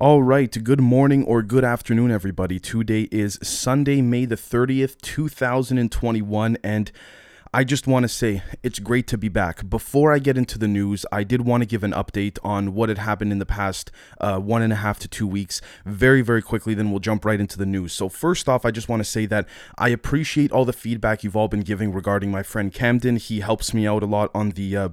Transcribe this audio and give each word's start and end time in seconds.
All 0.00 0.22
right, 0.22 0.50
good 0.64 0.80
morning 0.80 1.24
or 1.24 1.42
good 1.42 1.62
afternoon, 1.62 2.10
everybody. 2.10 2.58
Today 2.58 3.02
is 3.12 3.38
Sunday, 3.42 4.00
May 4.00 4.24
the 4.24 4.34
30th, 4.34 4.98
2021, 5.02 6.56
and 6.64 6.90
I 7.52 7.64
just 7.64 7.86
want 7.86 8.04
to 8.04 8.08
say 8.08 8.42
it's 8.62 8.78
great 8.78 9.06
to 9.08 9.18
be 9.18 9.28
back. 9.28 9.68
Before 9.68 10.10
I 10.10 10.18
get 10.18 10.38
into 10.38 10.58
the 10.58 10.66
news, 10.66 11.04
I 11.12 11.22
did 11.22 11.42
want 11.42 11.64
to 11.64 11.66
give 11.66 11.84
an 11.84 11.92
update 11.92 12.38
on 12.42 12.72
what 12.72 12.88
had 12.88 12.96
happened 12.96 13.30
in 13.30 13.40
the 13.40 13.44
past 13.44 13.90
uh, 14.22 14.38
one 14.38 14.62
and 14.62 14.72
a 14.72 14.76
half 14.76 14.98
to 15.00 15.08
two 15.08 15.26
weeks, 15.26 15.60
very, 15.84 16.22
very 16.22 16.40
quickly. 16.40 16.72
Then 16.72 16.90
we'll 16.90 17.00
jump 17.00 17.26
right 17.26 17.38
into 17.38 17.58
the 17.58 17.66
news. 17.66 17.92
So, 17.92 18.08
first 18.08 18.48
off, 18.48 18.64
I 18.64 18.70
just 18.70 18.88
want 18.88 19.00
to 19.00 19.04
say 19.04 19.26
that 19.26 19.46
I 19.76 19.90
appreciate 19.90 20.50
all 20.50 20.64
the 20.64 20.72
feedback 20.72 21.22
you've 21.22 21.36
all 21.36 21.48
been 21.48 21.60
giving 21.60 21.92
regarding 21.92 22.30
my 22.30 22.42
friend 22.42 22.72
Camden. 22.72 23.16
He 23.16 23.40
helps 23.40 23.74
me 23.74 23.86
out 23.86 24.02
a 24.02 24.06
lot 24.06 24.30
on 24.34 24.52
the 24.52 24.78
uh, 24.78 24.88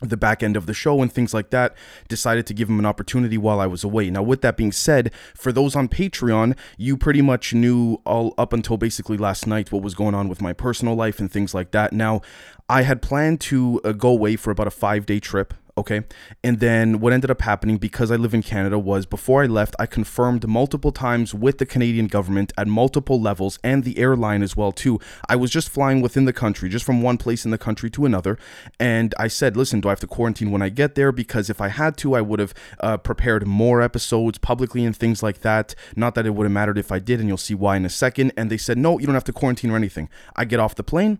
the 0.00 0.16
back 0.16 0.42
end 0.42 0.56
of 0.56 0.66
the 0.66 0.74
show 0.74 1.02
and 1.02 1.12
things 1.12 1.34
like 1.34 1.50
that, 1.50 1.74
decided 2.08 2.46
to 2.46 2.54
give 2.54 2.68
him 2.68 2.78
an 2.78 2.86
opportunity 2.86 3.36
while 3.36 3.60
I 3.60 3.66
was 3.66 3.82
away. 3.84 4.10
Now, 4.10 4.22
with 4.22 4.42
that 4.42 4.56
being 4.56 4.72
said, 4.72 5.12
for 5.34 5.52
those 5.52 5.74
on 5.74 5.88
Patreon, 5.88 6.56
you 6.76 6.96
pretty 6.96 7.22
much 7.22 7.52
knew 7.52 8.00
all 8.04 8.34
up 8.38 8.52
until 8.52 8.76
basically 8.76 9.16
last 9.16 9.46
night 9.46 9.72
what 9.72 9.82
was 9.82 9.94
going 9.94 10.14
on 10.14 10.28
with 10.28 10.40
my 10.40 10.52
personal 10.52 10.94
life 10.94 11.18
and 11.18 11.30
things 11.30 11.54
like 11.54 11.72
that. 11.72 11.92
Now, 11.92 12.20
I 12.68 12.82
had 12.82 13.02
planned 13.02 13.40
to 13.42 13.80
uh, 13.82 13.92
go 13.92 14.10
away 14.10 14.36
for 14.36 14.50
about 14.50 14.66
a 14.66 14.70
five 14.70 15.06
day 15.06 15.20
trip 15.20 15.54
okay. 15.78 16.02
And 16.44 16.60
then 16.60 17.00
what 17.00 17.12
ended 17.12 17.30
up 17.30 17.42
happening 17.42 17.78
because 17.78 18.10
i 18.10 18.16
live 18.16 18.34
in 18.34 18.42
canada 18.42 18.78
was 18.78 19.06
before 19.06 19.42
i 19.42 19.46
left 19.46 19.74
i 19.78 19.86
confirmed 19.86 20.46
multiple 20.46 20.92
times 20.92 21.34
with 21.34 21.58
the 21.58 21.66
canadian 21.66 22.06
government 22.06 22.52
at 22.58 22.66
multiple 22.66 23.20
levels 23.20 23.58
and 23.62 23.84
the 23.84 23.98
airline 23.98 24.42
as 24.42 24.56
well 24.56 24.72
too. 24.72 24.98
I 25.28 25.36
was 25.36 25.50
just 25.50 25.68
flying 25.68 26.00
within 26.00 26.24
the 26.24 26.32
country 26.32 26.68
just 26.68 26.84
from 26.84 27.02
one 27.02 27.18
place 27.18 27.44
in 27.44 27.50
the 27.50 27.58
country 27.58 27.90
to 27.90 28.04
another. 28.04 28.38
And 28.78 29.14
i 29.18 29.28
said 29.28 29.56
listen 29.56 29.80
do 29.80 29.88
i 29.88 29.92
have 29.92 30.00
to 30.00 30.06
quarantine 30.06 30.50
when 30.50 30.62
i 30.62 30.68
get 30.68 30.94
there? 30.94 31.12
Because 31.12 31.48
if 31.48 31.60
i 31.60 31.68
had 31.68 31.96
to 31.98 32.14
i 32.14 32.20
would 32.20 32.40
have 32.40 32.54
uh, 32.80 32.96
prepared 32.96 33.46
more 33.46 33.80
episodes 33.80 34.38
publicly 34.38 34.84
and 34.84 34.96
things 34.96 35.22
like 35.22 35.40
that. 35.40 35.74
Not 35.96 36.14
that 36.14 36.26
it 36.26 36.30
would 36.30 36.44
have 36.44 36.52
mattered 36.52 36.78
if 36.78 36.90
i 36.92 36.98
did 36.98 37.20
and 37.20 37.28
you'll 37.28 37.36
see 37.36 37.54
why 37.54 37.76
in 37.76 37.84
a 37.84 37.90
second. 37.90 38.32
And 38.36 38.50
they 38.50 38.58
said 38.58 38.78
no 38.78 38.98
you 38.98 39.06
don't 39.06 39.14
have 39.14 39.24
to 39.24 39.32
quarantine 39.32 39.70
or 39.70 39.76
anything. 39.76 40.08
I 40.36 40.44
get 40.44 40.60
off 40.60 40.74
the 40.74 40.82
plane 40.82 41.18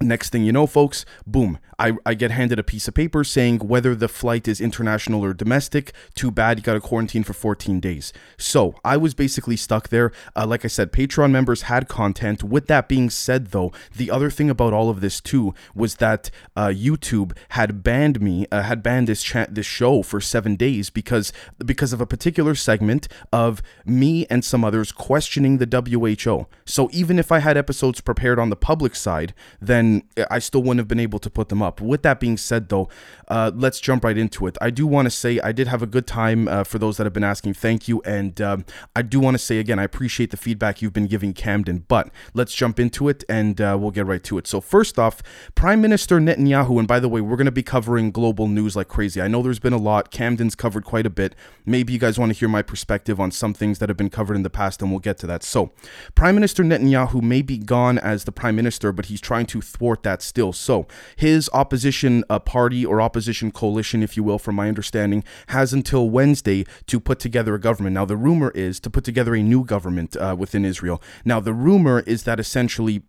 Next 0.00 0.30
thing 0.30 0.42
you 0.42 0.50
know, 0.50 0.66
folks, 0.66 1.06
boom, 1.24 1.58
I, 1.78 1.92
I 2.04 2.14
get 2.14 2.32
handed 2.32 2.58
a 2.58 2.64
piece 2.64 2.88
of 2.88 2.94
paper 2.94 3.22
saying 3.22 3.58
whether 3.58 3.94
the 3.94 4.08
flight 4.08 4.48
is 4.48 4.60
international 4.60 5.24
or 5.24 5.32
domestic. 5.32 5.92
Too 6.16 6.32
bad, 6.32 6.58
you 6.58 6.64
got 6.64 6.74
to 6.74 6.80
quarantine 6.80 7.22
for 7.22 7.32
14 7.32 7.78
days. 7.78 8.12
So 8.36 8.74
I 8.84 8.96
was 8.96 9.14
basically 9.14 9.56
stuck 9.56 9.90
there. 9.90 10.10
Uh, 10.34 10.48
like 10.48 10.64
I 10.64 10.68
said, 10.68 10.92
Patreon 10.92 11.30
members 11.30 11.62
had 11.62 11.88
content. 11.88 12.42
With 12.42 12.66
that 12.66 12.88
being 12.88 13.08
said, 13.08 13.48
though, 13.48 13.70
the 13.96 14.10
other 14.10 14.30
thing 14.30 14.50
about 14.50 14.72
all 14.72 14.90
of 14.90 15.00
this 15.00 15.20
too 15.20 15.54
was 15.76 15.96
that 15.96 16.28
uh, 16.56 16.68
YouTube 16.68 17.36
had 17.50 17.84
banned 17.84 18.20
me, 18.20 18.48
uh, 18.50 18.62
had 18.62 18.82
banned 18.82 19.06
this 19.06 19.22
chat, 19.22 19.54
this 19.54 19.66
show 19.66 20.02
for 20.02 20.20
seven 20.20 20.56
days 20.56 20.90
because 20.90 21.32
because 21.64 21.92
of 21.92 22.00
a 22.00 22.06
particular 22.06 22.56
segment 22.56 23.06
of 23.32 23.62
me 23.84 24.26
and 24.28 24.44
some 24.44 24.64
others 24.64 24.90
questioning 24.90 25.58
the 25.58 25.68
WHO. 25.84 26.46
So 26.64 26.88
even 26.92 27.20
if 27.20 27.30
I 27.30 27.38
had 27.38 27.56
episodes 27.56 28.00
prepared 28.00 28.40
on 28.40 28.50
the 28.50 28.56
public 28.56 28.96
side, 28.96 29.34
then 29.60 29.83
then 29.84 30.26
I 30.30 30.38
still 30.38 30.62
wouldn't 30.62 30.78
have 30.78 30.88
been 30.88 31.00
able 31.00 31.18
to 31.18 31.30
put 31.30 31.48
them 31.48 31.62
up. 31.62 31.80
With 31.80 32.02
that 32.02 32.20
being 32.20 32.36
said, 32.36 32.68
though, 32.68 32.88
uh, 33.28 33.50
let's 33.54 33.80
jump 33.80 34.04
right 34.04 34.16
into 34.16 34.46
it. 34.46 34.56
I 34.60 34.70
do 34.70 34.86
want 34.86 35.06
to 35.06 35.10
say 35.10 35.40
I 35.40 35.52
did 35.52 35.68
have 35.68 35.82
a 35.82 35.86
good 35.86 36.06
time 36.06 36.48
uh, 36.48 36.64
for 36.64 36.78
those 36.78 36.96
that 36.96 37.04
have 37.04 37.12
been 37.12 37.24
asking. 37.24 37.54
Thank 37.54 37.88
you. 37.88 38.02
And 38.02 38.40
um, 38.40 38.64
I 38.94 39.02
do 39.02 39.20
want 39.20 39.34
to 39.34 39.38
say 39.38 39.58
again, 39.58 39.78
I 39.78 39.84
appreciate 39.84 40.30
the 40.30 40.36
feedback 40.36 40.82
you've 40.82 40.92
been 40.92 41.06
giving 41.06 41.32
Camden, 41.32 41.84
but 41.88 42.10
let's 42.34 42.54
jump 42.54 42.78
into 42.78 43.08
it 43.08 43.24
and 43.28 43.60
uh, 43.60 43.76
we'll 43.80 43.90
get 43.90 44.06
right 44.06 44.22
to 44.24 44.38
it. 44.38 44.46
So, 44.46 44.60
first 44.60 44.98
off, 44.98 45.22
Prime 45.54 45.80
Minister 45.80 46.18
Netanyahu, 46.18 46.78
and 46.78 46.88
by 46.88 47.00
the 47.00 47.08
way, 47.08 47.20
we're 47.20 47.36
going 47.36 47.46
to 47.46 47.52
be 47.52 47.62
covering 47.62 48.10
global 48.10 48.48
news 48.48 48.76
like 48.76 48.88
crazy. 48.88 49.20
I 49.20 49.28
know 49.28 49.42
there's 49.42 49.58
been 49.58 49.72
a 49.72 49.78
lot. 49.78 50.10
Camden's 50.10 50.54
covered 50.54 50.84
quite 50.84 51.06
a 51.06 51.10
bit. 51.10 51.34
Maybe 51.66 51.92
you 51.92 51.98
guys 51.98 52.18
want 52.18 52.32
to 52.32 52.38
hear 52.38 52.48
my 52.48 52.62
perspective 52.62 53.20
on 53.20 53.30
some 53.30 53.54
things 53.54 53.78
that 53.78 53.88
have 53.88 53.96
been 53.96 54.10
covered 54.10 54.34
in 54.34 54.42
the 54.42 54.50
past, 54.50 54.82
and 54.82 54.90
we'll 54.90 55.00
get 55.00 55.18
to 55.18 55.26
that. 55.26 55.42
So, 55.42 55.72
Prime 56.14 56.34
Minister 56.34 56.62
Netanyahu 56.62 57.22
may 57.22 57.42
be 57.42 57.58
gone 57.58 57.98
as 57.98 58.24
the 58.24 58.32
Prime 58.32 58.56
Minister, 58.56 58.92
but 58.92 59.06
he's 59.06 59.20
trying 59.20 59.46
to 59.46 59.60
thwart 59.74 60.02
that 60.02 60.22
still. 60.22 60.52
So 60.52 60.86
his 61.16 61.50
opposition 61.52 62.24
uh, 62.30 62.38
party 62.38 62.84
or 62.84 63.00
opposition 63.00 63.50
coalition, 63.50 64.02
if 64.02 64.16
you 64.16 64.22
will, 64.22 64.38
from 64.38 64.54
my 64.56 64.68
understanding, 64.68 65.24
has 65.48 65.72
until 65.72 66.08
Wednesday 66.10 66.64
to 66.86 67.00
put 67.00 67.18
together 67.18 67.54
a 67.54 67.60
government. 67.60 67.94
Now, 67.94 68.04
the 68.04 68.16
rumor 68.16 68.50
is 68.54 68.80
to 68.80 68.90
put 68.90 69.04
together 69.04 69.34
a 69.34 69.42
new 69.42 69.64
government 69.64 70.16
uh, 70.16 70.36
within 70.38 70.64
Israel. 70.64 71.02
Now, 71.24 71.40
the 71.40 71.52
rumor 71.52 72.00
is 72.00 72.22
that 72.24 72.38
essentially 72.40 73.02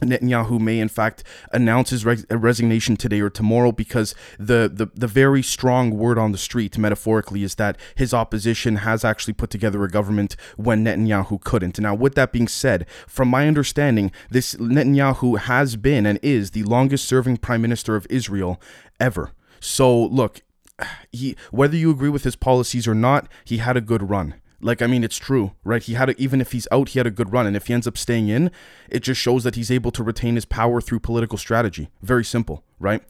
Netanyahu 0.00 0.60
may 0.60 0.80
in 0.80 0.88
fact 0.88 1.22
announce 1.52 1.90
his 1.90 2.04
resignation 2.04 2.96
today 2.96 3.20
or 3.20 3.30
tomorrow 3.30 3.70
because 3.70 4.12
the, 4.38 4.68
the 4.72 4.86
the 4.92 5.06
very 5.06 5.40
strong 5.40 5.96
word 5.96 6.18
on 6.18 6.32
the 6.32 6.38
street 6.38 6.76
metaphorically 6.76 7.44
is 7.44 7.54
that 7.56 7.78
his 7.94 8.12
opposition 8.12 8.76
has 8.76 9.04
actually 9.04 9.34
put 9.34 9.50
together 9.50 9.84
a 9.84 9.88
government 9.88 10.34
when 10.56 10.84
Netanyahu 10.84 11.40
couldn't. 11.40 11.78
Now 11.78 11.94
with 11.94 12.16
that 12.16 12.32
being 12.32 12.48
said, 12.48 12.86
from 13.06 13.28
my 13.28 13.46
understanding, 13.46 14.10
this 14.30 14.56
Netanyahu 14.56 15.38
has 15.38 15.76
been 15.76 16.06
and 16.06 16.18
is 16.22 16.50
the 16.50 16.64
longest 16.64 17.04
serving 17.04 17.36
prime 17.36 17.62
minister 17.62 17.94
of 17.94 18.08
Israel 18.10 18.60
ever. 18.98 19.30
So 19.60 20.06
look, 20.06 20.40
he 21.12 21.36
whether 21.52 21.76
you 21.76 21.92
agree 21.92 22.10
with 22.10 22.24
his 22.24 22.34
policies 22.34 22.88
or 22.88 22.96
not, 22.96 23.28
he 23.44 23.58
had 23.58 23.76
a 23.76 23.80
good 23.80 24.10
run. 24.10 24.34
Like, 24.64 24.80
I 24.80 24.86
mean, 24.86 25.04
it's 25.04 25.18
true, 25.18 25.52
right? 25.62 25.82
He 25.82 25.92
had 25.92 26.08
a, 26.08 26.18
even 26.18 26.40
if 26.40 26.52
he's 26.52 26.66
out, 26.72 26.88
he 26.88 26.98
had 26.98 27.06
a 27.06 27.10
good 27.10 27.30
run, 27.30 27.46
and 27.46 27.54
if 27.54 27.66
he 27.66 27.74
ends 27.74 27.86
up 27.86 27.98
staying 27.98 28.28
in, 28.28 28.50
it 28.88 29.00
just 29.00 29.20
shows 29.20 29.44
that 29.44 29.56
he's 29.56 29.70
able 29.70 29.90
to 29.90 30.02
retain 30.02 30.36
his 30.36 30.46
power 30.46 30.80
through 30.80 31.00
political 31.00 31.36
strategy. 31.36 31.90
Very 32.00 32.24
simple, 32.24 32.64
right? 32.80 33.02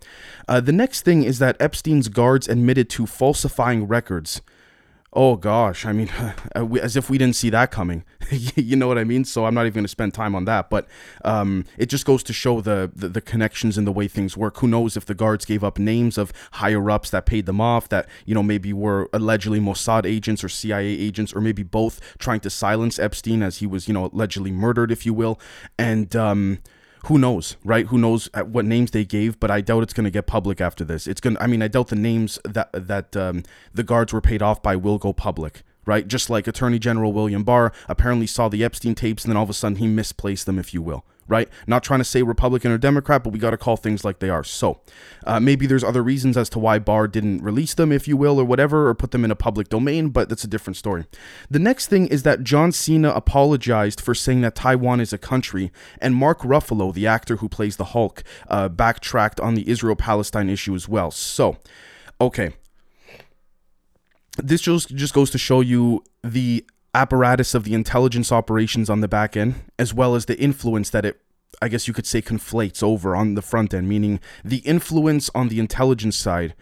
Uh, 0.49 0.59
the 0.61 0.73
next 0.73 1.03
thing 1.03 1.23
is 1.23 1.39
that 1.39 1.57
Epstein's 1.61 2.09
guards 2.09 2.49
admitted 2.49 2.91
to 2.91 3.07
falsifying 3.07 3.87
records 3.87 4.43
oh 5.15 5.37
gosh, 5.37 5.87
I 5.87 5.93
mean, 5.93 6.11
as 6.83 6.97
if 6.97 7.09
we 7.09 7.19
didn't 7.19 7.37
see 7.37 7.51
that 7.51 7.71
coming. 7.71 8.05
you 8.31 8.77
know 8.77 8.89
what 8.89 8.99
I 8.99 9.05
mean? 9.05 9.25
So 9.25 9.47
I'm 9.47 9.55
not 9.55 9.63
even 9.63 9.75
going 9.75 9.85
to 9.85 9.89
spend 9.89 10.15
time 10.15 10.35
on 10.35 10.45
that. 10.47 10.71
But 10.71 10.89
um, 11.25 11.65
it 11.79 11.87
just 11.87 12.05
goes 12.05 12.23
to 12.25 12.33
show 12.33 12.61
the, 12.61 12.91
the, 12.95 13.09
the 13.09 13.21
connections 13.21 13.79
and 13.79 13.87
the 13.87 13.93
way 13.93 14.09
things 14.09 14.37
work. 14.37 14.59
Who 14.59 14.69
knows 14.69 14.97
if 14.97 15.07
the 15.07 15.15
guards 15.15 15.45
gave 15.45 15.63
up 15.63 15.79
names 15.79 16.19
of 16.19 16.33
higher 16.53 16.91
ups 16.91 17.11
that 17.11 17.27
paid 17.27 17.47
them 17.47 17.61
off, 17.61 17.89
that 17.89 18.09
you 18.27 18.35
know 18.35 18.43
maybe 18.43 18.73
were 18.73 19.09
allegedly 19.13 19.61
Mossad 19.61 20.05
agents 20.05 20.43
or 20.43 20.49
CIA 20.49 20.87
agents, 20.87 21.33
or 21.33 21.41
maybe 21.41 21.63
both, 21.63 22.01
trying 22.19 22.41
to 22.41 22.51
silence 22.51 22.99
Epstein 22.99 23.43
as 23.43 23.59
he 23.59 23.67
was 23.67 23.89
you 23.89 23.95
know 23.95 24.07
allegedly 24.07 24.53
murdered, 24.53 24.91
if 24.91 25.07
you 25.07 25.15
will, 25.15 25.39
and. 25.79 26.15
Um, 26.17 26.59
who 27.05 27.19
knows, 27.19 27.57
right? 27.65 27.87
Who 27.87 27.99
knows 27.99 28.29
what 28.35 28.65
names 28.65 28.91
they 28.91 29.05
gave? 29.05 29.39
But 29.39 29.51
I 29.51 29.61
doubt 29.61 29.83
it's 29.83 29.93
going 29.93 30.05
to 30.05 30.11
get 30.11 30.27
public 30.27 30.61
after 30.61 30.85
this. 30.85 31.07
It's 31.07 31.21
going. 31.21 31.37
to 31.37 31.43
I 31.43 31.47
mean, 31.47 31.63
I 31.63 31.69
doubt 31.69 31.89
the 31.89 31.97
names 31.97 32.39
that 32.45 32.71
that 32.73 33.17
um, 33.17 33.43
the 33.73 33.83
guards 33.83 34.13
were 34.13 34.21
paid 34.21 34.43
off 34.43 34.63
by 34.63 34.77
will 34.77 34.99
go 34.99 35.13
public 35.13 35.63
right? 35.87 36.09
Just 36.09 36.31
like 36.31 36.47
Attorney 36.47 36.79
General 36.79 37.13
William 37.13 37.45
Barr 37.45 37.71
apparently 37.91 38.27
saw 38.27 38.49
the 38.49 38.65
Epstein 38.65 38.95
tapes 38.95 39.23
and 39.25 39.31
then 39.31 39.37
all 39.37 39.43
of 39.43 39.51
a 39.51 39.53
sudden 39.53 39.77
he 39.77 39.87
misplaced 39.87 40.47
them, 40.47 40.59
if 40.59 40.73
you 40.73 40.81
will 40.81 41.05
right? 41.29 41.49
Not 41.67 41.83
trying 41.83 42.01
to 42.01 42.05
say 42.05 42.23
Republican 42.23 42.71
or 42.73 42.79
Democrat, 42.79 43.25
but 43.25 43.33
we 43.33 43.39
got 43.39 43.51
to 43.51 43.57
call 43.57 43.77
things 43.77 44.05
like 44.05 44.19
they 44.19 44.31
are. 44.31 44.45
So 44.45 44.81
uh, 45.27 45.41
maybe 45.41 45.67
there's 45.67 45.85
other 45.85 46.03
reasons 46.03 46.37
as 46.37 46.49
to 46.51 46.59
why 46.59 46.79
Barr 46.79 47.09
didn't 47.09 47.43
release 47.43 47.75
them, 47.75 47.93
if 47.93 48.07
you 48.07 48.17
will, 48.17 48.41
or 48.41 48.45
whatever, 48.45 48.89
or 48.89 48.95
put 48.95 49.11
them 49.11 49.25
in 49.25 49.31
a 49.31 49.37
public 49.37 49.69
domain, 49.69 50.09
but 50.11 50.29
that's 50.29 50.45
a 50.45 50.49
different 50.49 50.77
story. 50.77 51.07
The 51.51 51.59
next 51.59 51.89
thing 51.89 52.07
is 52.09 52.23
that 52.25 52.45
John 52.45 52.73
Cena 52.73 53.11
apologized 53.11 54.01
for 54.01 54.15
saying 54.15 54.43
that 54.43 54.55
Taiwan 54.55 55.01
is 55.01 55.13
a 55.13 55.19
country, 55.19 55.73
and 56.01 56.15
Mark 56.15 56.41
Ruffalo, 56.41 56.93
the 56.93 57.07
actor 57.07 57.37
who 57.37 57.49
plays 57.49 57.77
the 57.77 57.85
Hulk, 57.87 58.23
uh, 58.49 58.69
backtracked 58.69 59.41
on 59.41 59.55
the 59.55 59.69
Israel 59.69 59.97
Palestine 59.97 60.49
issue 60.49 60.75
as 60.75 60.89
well. 60.89 61.11
So, 61.11 61.57
okay. 62.21 62.55
This 64.37 64.63
just, 64.63 64.89
just 64.95 65.15
goes 65.15 65.31
to 65.31 65.39
show 65.39 65.61
you 65.61 66.03
the 66.23 66.65
apparatus 66.95 67.55
of 67.55 67.65
the 67.65 67.75
intelligence 67.75 68.31
operations 68.31 68.89
on 68.89 69.01
the 69.01 69.09
back 69.09 69.37
end, 69.37 69.57
as 69.79 69.93
well 69.93 70.15
as 70.15 70.27
the 70.27 70.39
influence 70.39 70.91
that 70.91 71.05
it, 71.05 71.21
I 71.61 71.69
guess 71.69 71.89
you 71.89 71.95
could 71.95 72.07
say, 72.07 72.23
conflates 72.23 72.83
over 72.83 73.17
on 73.17 73.35
the 73.35 73.43
front 73.43 73.75
end, 73.75 73.89
meaning 73.89 74.21
the 74.45 74.59
influence 74.59 75.31
on 75.35 75.49
the 75.49 75.59
intelligence 75.59 76.17
side 76.17 76.55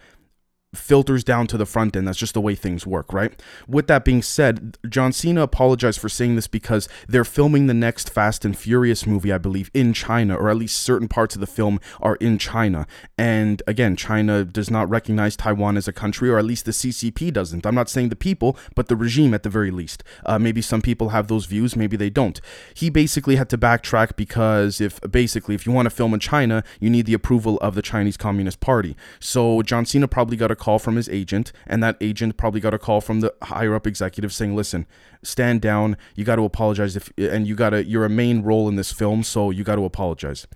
filters 0.73 1.23
down 1.23 1.47
to 1.47 1.57
the 1.57 1.65
front 1.65 1.95
end. 1.95 2.07
That's 2.07 2.17
just 2.17 2.33
the 2.33 2.41
way 2.41 2.55
things 2.55 2.85
work, 2.85 3.13
right? 3.13 3.39
With 3.67 3.87
that 3.87 4.05
being 4.05 4.21
said, 4.21 4.77
John 4.87 5.13
Cena 5.13 5.43
apologized 5.43 5.99
for 5.99 6.09
saying 6.09 6.35
this 6.35 6.47
because 6.47 6.89
they're 7.07 7.23
filming 7.23 7.67
the 7.67 7.73
next 7.73 8.09
Fast 8.09 8.45
and 8.45 8.57
Furious 8.57 9.05
movie, 9.05 9.31
I 9.31 9.37
believe, 9.37 9.69
in 9.73 9.93
China, 9.93 10.35
or 10.35 10.49
at 10.49 10.57
least 10.57 10.81
certain 10.81 11.07
parts 11.07 11.35
of 11.35 11.41
the 11.41 11.47
film 11.47 11.79
are 12.01 12.15
in 12.15 12.37
China. 12.37 12.87
And 13.17 13.61
again, 13.67 13.95
China 13.95 14.43
does 14.43 14.69
not 14.69 14.89
recognize 14.89 15.35
Taiwan 15.35 15.77
as 15.77 15.87
a 15.87 15.93
country, 15.93 16.29
or 16.29 16.37
at 16.37 16.45
least 16.45 16.65
the 16.65 16.71
CCP 16.71 17.31
doesn't. 17.31 17.65
I'm 17.65 17.75
not 17.75 17.89
saying 17.89 18.09
the 18.09 18.15
people, 18.15 18.57
but 18.75 18.87
the 18.87 18.95
regime 18.95 19.33
at 19.33 19.43
the 19.43 19.49
very 19.49 19.71
least. 19.71 20.03
Uh, 20.25 20.39
maybe 20.39 20.61
some 20.61 20.81
people 20.81 21.09
have 21.09 21.27
those 21.27 21.45
views, 21.45 21.75
maybe 21.75 21.97
they 21.97 22.09
don't. 22.09 22.39
He 22.73 22.89
basically 22.89 23.35
had 23.35 23.49
to 23.49 23.57
backtrack 23.57 24.15
because 24.15 24.81
if 24.81 24.99
basically 25.01 25.55
if 25.55 25.65
you 25.65 25.71
want 25.71 25.85
to 25.85 25.89
film 25.89 26.13
in 26.13 26.19
China, 26.19 26.63
you 26.79 26.89
need 26.89 27.05
the 27.05 27.13
approval 27.13 27.57
of 27.57 27.75
the 27.75 27.81
Chinese 27.81 28.17
Communist 28.17 28.59
Party. 28.59 28.95
So 29.19 29.61
John 29.61 29.85
Cena 29.85 30.07
probably 30.07 30.37
got 30.37 30.51
a 30.51 30.55
call 30.63 30.79
from 30.79 30.95
his 30.95 31.09
agent, 31.09 31.51
and 31.67 31.83
that 31.83 31.97
agent 31.99 32.37
probably 32.37 32.61
got 32.61 32.73
a 32.73 32.79
call 32.79 33.01
from 33.01 33.19
the 33.19 33.33
higher 33.41 33.75
up 33.75 33.85
executive 33.85 34.31
saying, 34.31 34.55
"Listen, 34.55 34.85
stand 35.23 35.61
down. 35.61 35.97
You 36.15 36.23
got 36.23 36.35
to 36.37 36.43
apologize 36.43 36.95
if, 36.95 37.11
and 37.17 37.47
you 37.47 37.55
got 37.55 37.71
to. 37.71 37.83
You're 37.85 38.05
a 38.05 38.09
main 38.09 38.41
role 38.41 38.67
in 38.67 38.75
this 38.75 38.91
film, 38.91 39.23
so 39.23 39.49
you 39.49 39.63
got 39.63 39.75
to 39.75 39.85
apologize." 39.85 40.47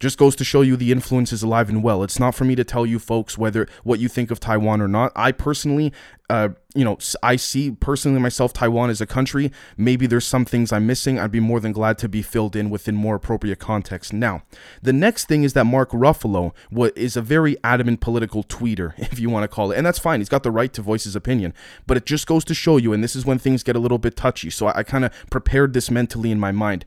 Just 0.00 0.18
goes 0.18 0.36
to 0.36 0.44
show 0.44 0.60
you 0.60 0.76
the 0.76 0.92
influence 0.92 1.32
is 1.32 1.42
alive 1.42 1.68
and 1.68 1.82
well. 1.82 2.02
It's 2.02 2.18
not 2.18 2.34
for 2.34 2.44
me 2.44 2.54
to 2.56 2.64
tell 2.64 2.84
you 2.84 2.98
folks 2.98 3.38
whether 3.38 3.66
what 3.84 4.00
you 4.00 4.08
think 4.08 4.30
of 4.30 4.40
Taiwan 4.40 4.80
or 4.80 4.88
not. 4.88 5.12
I 5.16 5.32
personally, 5.32 5.92
uh, 6.28 6.50
you 6.74 6.84
know, 6.84 6.98
I 7.22 7.36
see 7.36 7.70
personally 7.70 8.20
myself 8.20 8.52
Taiwan 8.52 8.90
as 8.90 9.00
a 9.00 9.06
country. 9.06 9.52
Maybe 9.76 10.06
there's 10.06 10.26
some 10.26 10.44
things 10.44 10.72
I'm 10.72 10.86
missing. 10.86 11.18
I'd 11.18 11.30
be 11.30 11.40
more 11.40 11.60
than 11.60 11.72
glad 11.72 11.98
to 11.98 12.08
be 12.08 12.22
filled 12.22 12.56
in 12.56 12.70
within 12.70 12.94
more 12.96 13.14
appropriate 13.14 13.58
context. 13.58 14.12
Now, 14.12 14.42
the 14.82 14.92
next 14.92 15.28
thing 15.28 15.44
is 15.44 15.52
that 15.52 15.64
Mark 15.64 15.90
Ruffalo 15.90 16.52
what 16.70 16.96
is 16.96 17.16
a 17.16 17.22
very 17.22 17.56
adamant 17.62 18.00
political 18.00 18.42
tweeter, 18.42 18.94
if 18.98 19.18
you 19.18 19.30
want 19.30 19.44
to 19.44 19.48
call 19.48 19.70
it, 19.70 19.76
and 19.76 19.86
that's 19.86 19.98
fine. 19.98 20.20
He's 20.20 20.28
got 20.28 20.42
the 20.42 20.50
right 20.50 20.72
to 20.72 20.82
voice 20.82 21.04
his 21.04 21.16
opinion, 21.16 21.54
but 21.86 21.96
it 21.96 22.06
just 22.06 22.26
goes 22.26 22.44
to 22.46 22.54
show 22.54 22.76
you, 22.76 22.92
and 22.92 23.02
this 23.02 23.14
is 23.14 23.24
when 23.24 23.38
things 23.38 23.62
get 23.62 23.76
a 23.76 23.80
little 23.80 23.98
bit 23.98 24.13
touchy. 24.16 24.50
So 24.50 24.66
I, 24.66 24.78
I 24.78 24.82
kind 24.82 25.04
of 25.04 25.12
prepared 25.30 25.72
this 25.72 25.90
mentally 25.90 26.30
in 26.30 26.40
my 26.40 26.52
mind. 26.52 26.84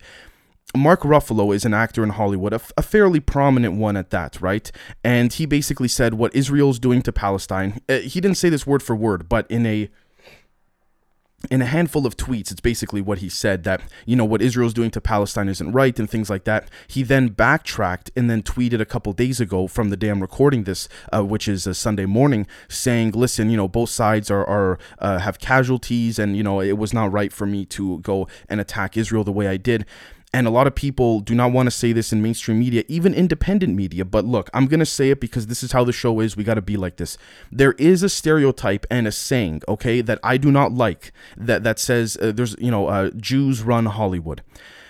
Mark 0.75 1.01
Ruffalo 1.01 1.55
is 1.55 1.63
an 1.63 1.73
actor 1.73 2.03
in 2.03 2.09
Hollywood, 2.09 2.51
a, 2.51 2.55
f- 2.55 2.73
a 2.77 2.81
fairly 2.81 3.19
prominent 3.19 3.75
one 3.75 3.95
at 3.95 4.09
that, 4.09 4.41
right? 4.41 4.69
And 5.03 5.31
he 5.31 5.45
basically 5.45 5.87
said 5.87 6.15
what 6.15 6.35
Israel's 6.35 6.77
doing 6.77 7.01
to 7.03 7.13
Palestine. 7.13 7.79
Uh, 7.87 7.99
he 7.99 8.19
didn't 8.19 8.37
say 8.37 8.49
this 8.49 8.67
word 8.67 8.83
for 8.83 8.95
word, 8.95 9.29
but 9.29 9.49
in 9.49 9.65
a 9.65 9.89
in 11.51 11.61
a 11.61 11.65
handful 11.65 12.07
of 12.07 12.17
tweets, 12.17 12.51
it's 12.51 12.61
basically 12.61 12.99
what 12.99 13.19
he 13.19 13.29
said 13.29 13.63
that, 13.63 13.81
you 14.07 14.15
know, 14.15 14.25
what 14.25 14.41
Israel's 14.41 14.73
doing 14.73 14.89
to 14.91 14.99
Palestine 14.99 15.47
isn't 15.47 15.71
right 15.71 15.97
and 15.99 16.09
things 16.09 16.31
like 16.31 16.45
that. 16.45 16.67
He 16.87 17.03
then 17.03 17.27
backtracked 17.27 18.09
and 18.15 18.27
then 18.27 18.41
tweeted 18.41 18.81
a 18.81 18.85
couple 18.85 19.13
days 19.13 19.39
ago 19.39 19.67
from 19.67 19.91
the 19.91 19.97
day 19.97 20.09
I'm 20.09 20.21
recording 20.21 20.63
this, 20.63 20.89
uh, 21.13 21.23
which 21.23 21.47
is 21.47 21.67
a 21.67 21.75
Sunday 21.75 22.07
morning, 22.07 22.47
saying, 22.67 23.11
listen, 23.11 23.51
you 23.51 23.57
know, 23.57 23.67
both 23.67 23.91
sides 23.91 24.31
are, 24.31 24.45
are 24.47 24.79
uh, 24.97 25.19
have 25.19 25.37
casualties 25.37 26.17
and, 26.17 26.35
you 26.35 26.43
know, 26.43 26.59
it 26.59 26.77
was 26.77 26.91
not 26.91 27.11
right 27.11 27.31
for 27.31 27.45
me 27.45 27.65
to 27.65 27.99
go 27.99 28.27
and 28.49 28.59
attack 28.59 28.97
Israel 28.97 29.23
the 29.23 29.31
way 29.31 29.47
I 29.47 29.57
did. 29.57 29.85
And 30.37 30.45
a 30.45 30.51
lot 30.51 30.67
of 30.67 30.75
people 30.75 31.19
do 31.19 31.33
not 31.33 31.51
want 31.51 31.65
to 31.65 31.71
say 31.71 31.93
this 31.93 32.13
in 32.13 32.21
mainstream 32.21 32.59
media, 32.59 32.83
even 32.87 33.11
independent 33.15 33.73
media. 33.73 34.05
But 34.05 34.23
look, 34.23 34.51
I'm 34.53 34.67
going 34.67 34.79
to 34.81 34.85
say 34.85 35.09
it 35.09 35.19
because 35.19 35.47
this 35.47 35.63
is 35.63 35.71
how 35.71 35.83
the 35.83 35.91
show 35.91 36.19
is. 36.19 36.37
We 36.37 36.43
got 36.43 36.53
to 36.53 36.61
be 36.61 36.77
like 36.77 36.97
this. 36.97 37.17
There 37.51 37.71
is 37.79 38.03
a 38.03 38.07
stereotype 38.07 38.85
and 38.91 39.07
a 39.07 39.11
saying, 39.11 39.63
okay, 39.67 39.99
that 40.01 40.19
I 40.21 40.37
do 40.37 40.51
not 40.51 40.73
like 40.73 41.11
that, 41.37 41.63
that 41.63 41.79
says 41.79 42.19
uh, 42.21 42.31
there's, 42.33 42.55
you 42.59 42.69
know, 42.69 42.85
uh, 42.85 43.09
Jews 43.17 43.63
run 43.63 43.87
Hollywood. 43.87 44.43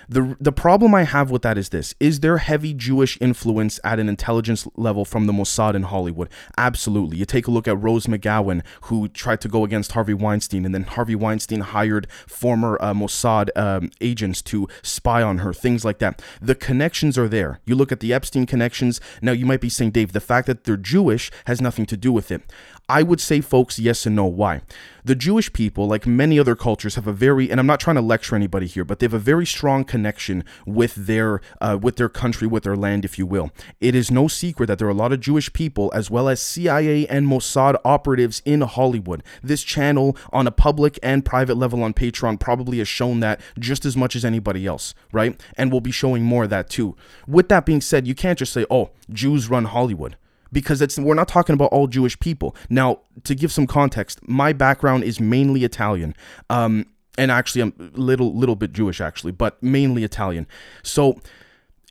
The, 0.09 0.37
the 0.39 0.53
problem 0.53 0.95
I 0.95 1.03
have 1.03 1.31
with 1.31 1.41
that 1.41 1.57
is 1.57 1.69
this 1.69 1.93
Is 1.99 2.21
there 2.21 2.37
heavy 2.37 2.73
Jewish 2.73 3.17
influence 3.19 3.79
at 3.83 3.99
an 3.99 4.07
intelligence 4.07 4.67
level 4.75 5.03
from 5.03 5.27
the 5.27 5.33
Mossad 5.33 5.75
in 5.75 5.83
Hollywood? 5.83 6.29
Absolutely. 6.57 7.17
You 7.17 7.25
take 7.25 7.47
a 7.47 7.51
look 7.51 7.67
at 7.67 7.81
Rose 7.81 8.07
McGowan, 8.07 8.63
who 8.83 9.09
tried 9.09 9.41
to 9.41 9.49
go 9.49 9.65
against 9.65 9.91
Harvey 9.91 10.13
Weinstein, 10.13 10.65
and 10.65 10.73
then 10.73 10.83
Harvey 10.83 11.15
Weinstein 11.15 11.59
hired 11.59 12.07
former 12.25 12.77
uh, 12.81 12.93
Mossad 12.93 13.49
um, 13.57 13.91
agents 13.99 14.41
to 14.43 14.67
spy 14.81 15.21
on 15.21 15.39
her, 15.39 15.53
things 15.53 15.83
like 15.83 15.99
that. 15.99 16.21
The 16.41 16.55
connections 16.55 17.17
are 17.17 17.27
there. 17.27 17.59
You 17.65 17.75
look 17.75 17.91
at 17.91 17.99
the 17.99 18.13
Epstein 18.13 18.45
connections. 18.45 19.01
Now, 19.21 19.33
you 19.33 19.45
might 19.45 19.61
be 19.61 19.69
saying, 19.69 19.91
Dave, 19.91 20.13
the 20.13 20.21
fact 20.21 20.47
that 20.47 20.63
they're 20.63 20.77
Jewish 20.77 21.31
has 21.45 21.59
nothing 21.59 21.85
to 21.87 21.97
do 21.97 22.13
with 22.13 22.31
it. 22.31 22.41
I 22.89 23.03
would 23.03 23.19
say, 23.19 23.41
folks, 23.41 23.77
yes 23.79 24.05
and 24.05 24.15
no. 24.15 24.25
Why? 24.25 24.61
The 25.07 25.15
Jewish 25.15 25.53
people, 25.53 25.87
like 25.87 26.05
many 26.05 26.37
other 26.37 26.53
cultures, 26.53 26.95
have 26.95 27.07
a 27.07 27.13
very, 27.13 27.49
and 27.49 27.61
I'm 27.61 27.65
not 27.65 27.79
trying 27.79 27.95
to 27.95 28.01
lecture 28.01 28.35
anybody 28.35 28.67
here, 28.67 28.83
but 28.83 28.99
they 28.99 29.05
have 29.05 29.13
a 29.13 29.19
very 29.19 29.45
strong 29.45 29.85
connection 29.85 30.43
with 30.65 30.95
their, 30.95 31.39
uh, 31.61 31.79
with 31.81 31.95
their 31.95 32.09
country, 32.09 32.45
with 32.45 32.63
their 32.63 32.75
land, 32.75 33.05
if 33.05 33.17
you 33.17 33.25
will. 33.25 33.49
It 33.79 33.95
is 33.95 34.11
no 34.11 34.27
secret 34.27 34.65
that 34.65 34.79
there 34.79 34.87
are 34.89 34.91
a 34.91 34.93
lot 34.93 35.13
of 35.13 35.21
Jewish 35.21 35.53
people, 35.53 35.89
as 35.95 36.11
well 36.11 36.27
as 36.27 36.41
CIA 36.41 37.07
and 37.07 37.25
Mossad 37.25 37.77
operatives 37.85 38.41
in 38.43 38.59
Hollywood. 38.59 39.23
This 39.41 39.63
channel, 39.63 40.17
on 40.33 40.45
a 40.45 40.51
public 40.51 40.99
and 41.01 41.23
private 41.23 41.55
level 41.55 41.83
on 41.83 41.93
Patreon, 41.93 42.37
probably 42.37 42.79
has 42.79 42.89
shown 42.89 43.21
that 43.21 43.39
just 43.57 43.85
as 43.85 43.95
much 43.95 44.13
as 44.13 44.25
anybody 44.25 44.67
else, 44.67 44.93
right? 45.13 45.41
And 45.55 45.71
we'll 45.71 45.79
be 45.79 45.89
showing 45.89 46.23
more 46.23 46.43
of 46.43 46.49
that 46.49 46.69
too. 46.69 46.97
With 47.25 47.47
that 47.47 47.65
being 47.65 47.79
said, 47.79 48.07
you 48.07 48.13
can't 48.13 48.39
just 48.39 48.51
say, 48.51 48.65
"Oh, 48.69 48.89
Jews 49.09 49.49
run 49.49 49.63
Hollywood." 49.63 50.17
Because 50.51 50.81
it's 50.81 50.97
we're 50.97 51.15
not 51.15 51.27
talking 51.27 51.53
about 51.53 51.71
all 51.71 51.87
Jewish 51.87 52.19
people. 52.19 52.55
Now, 52.69 53.01
to 53.23 53.35
give 53.35 53.51
some 53.51 53.67
context, 53.67 54.19
my 54.27 54.53
background 54.53 55.03
is 55.03 55.19
mainly 55.19 55.63
Italian. 55.63 56.15
Um, 56.49 56.85
and 57.17 57.31
actually 57.31 57.61
I'm 57.61 57.73
little 57.95 58.33
little 58.35 58.55
bit 58.55 58.73
Jewish 58.73 59.01
actually, 59.01 59.31
but 59.31 59.61
mainly 59.61 60.03
Italian. 60.03 60.47
So 60.83 61.19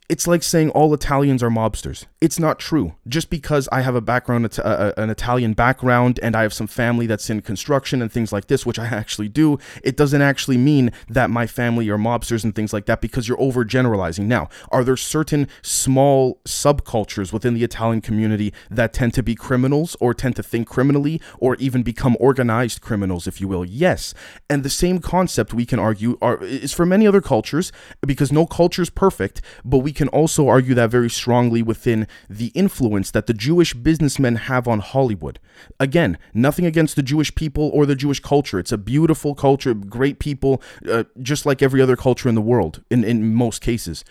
it's 0.09 0.25
like 0.25 0.41
saying 0.41 0.69
all 0.69 0.93
Italians 0.93 1.43
are 1.43 1.49
mobsters. 1.49 2.05
It's 2.21 2.39
not 2.39 2.59
true. 2.59 2.95
Just 3.09 3.29
because 3.29 3.67
I 3.73 3.81
have 3.81 3.93
a 3.93 3.99
background, 3.99 4.57
an 4.63 5.09
Italian 5.09 5.51
background, 5.51 6.17
and 6.23 6.33
I 6.33 6.43
have 6.43 6.53
some 6.53 6.67
family 6.67 7.07
that's 7.07 7.29
in 7.29 7.41
construction 7.41 8.01
and 8.01 8.09
things 8.09 8.31
like 8.31 8.47
this, 8.47 8.65
which 8.65 8.79
I 8.79 8.85
actually 8.87 9.27
do, 9.27 9.59
it 9.83 9.97
doesn't 9.97 10.21
actually 10.21 10.57
mean 10.57 10.91
that 11.09 11.29
my 11.29 11.45
family 11.45 11.89
are 11.89 11.97
mobsters 11.97 12.45
and 12.45 12.55
things 12.55 12.71
like 12.71 12.85
that 12.85 13.01
because 13.01 13.27
you're 13.27 13.37
overgeneralizing. 13.37 14.25
Now, 14.27 14.47
are 14.71 14.85
there 14.85 14.95
certain 14.95 15.49
small 15.61 16.39
subcultures 16.45 17.33
within 17.33 17.53
the 17.53 17.65
Italian 17.65 17.99
community 17.99 18.53
that 18.71 18.93
tend 18.93 19.13
to 19.15 19.23
be 19.23 19.35
criminals 19.35 19.97
or 19.99 20.13
tend 20.13 20.37
to 20.37 20.43
think 20.43 20.69
criminally 20.69 21.19
or 21.37 21.55
even 21.55 21.83
become 21.83 22.15
organized 22.21 22.79
criminals, 22.79 23.27
if 23.27 23.41
you 23.41 23.47
will? 23.49 23.65
Yes. 23.65 24.13
And 24.49 24.63
the 24.63 24.69
same 24.69 24.99
concept 24.99 25.53
we 25.53 25.65
can 25.65 25.79
argue 25.79 26.17
are, 26.21 26.41
is 26.41 26.71
for 26.71 26.85
many 26.85 27.05
other 27.05 27.21
cultures 27.21 27.73
because 28.05 28.31
no 28.31 28.45
culture 28.45 28.81
is 28.81 28.89
perfect, 28.89 29.41
but 29.65 29.79
we 29.79 29.96
can 29.97 30.07
also 30.09 30.47
argue 30.47 30.75
that 30.75 30.91
very 30.91 31.09
strongly 31.09 31.61
within 31.61 32.07
the 32.29 32.47
influence 32.53 33.11
that 33.11 33.25
the 33.25 33.33
Jewish 33.33 33.73
businessmen 33.73 34.35
have 34.35 34.67
on 34.67 34.79
Hollywood. 34.79 35.39
Again, 35.79 36.17
nothing 36.33 36.65
against 36.65 36.95
the 36.95 37.03
Jewish 37.03 37.33
people 37.33 37.69
or 37.73 37.85
the 37.85 37.95
Jewish 37.95 38.19
culture. 38.19 38.59
It's 38.59 38.71
a 38.71 38.77
beautiful 38.77 39.33
culture, 39.33 39.73
great 39.73 40.19
people, 40.19 40.61
uh, 40.89 41.05
just 41.21 41.47
like 41.47 41.63
every 41.63 41.81
other 41.81 41.95
culture 41.95 42.29
in 42.29 42.35
the 42.35 42.41
world, 42.41 42.83
in, 42.91 43.03
in 43.03 43.33
most 43.33 43.59
cases 43.59 44.05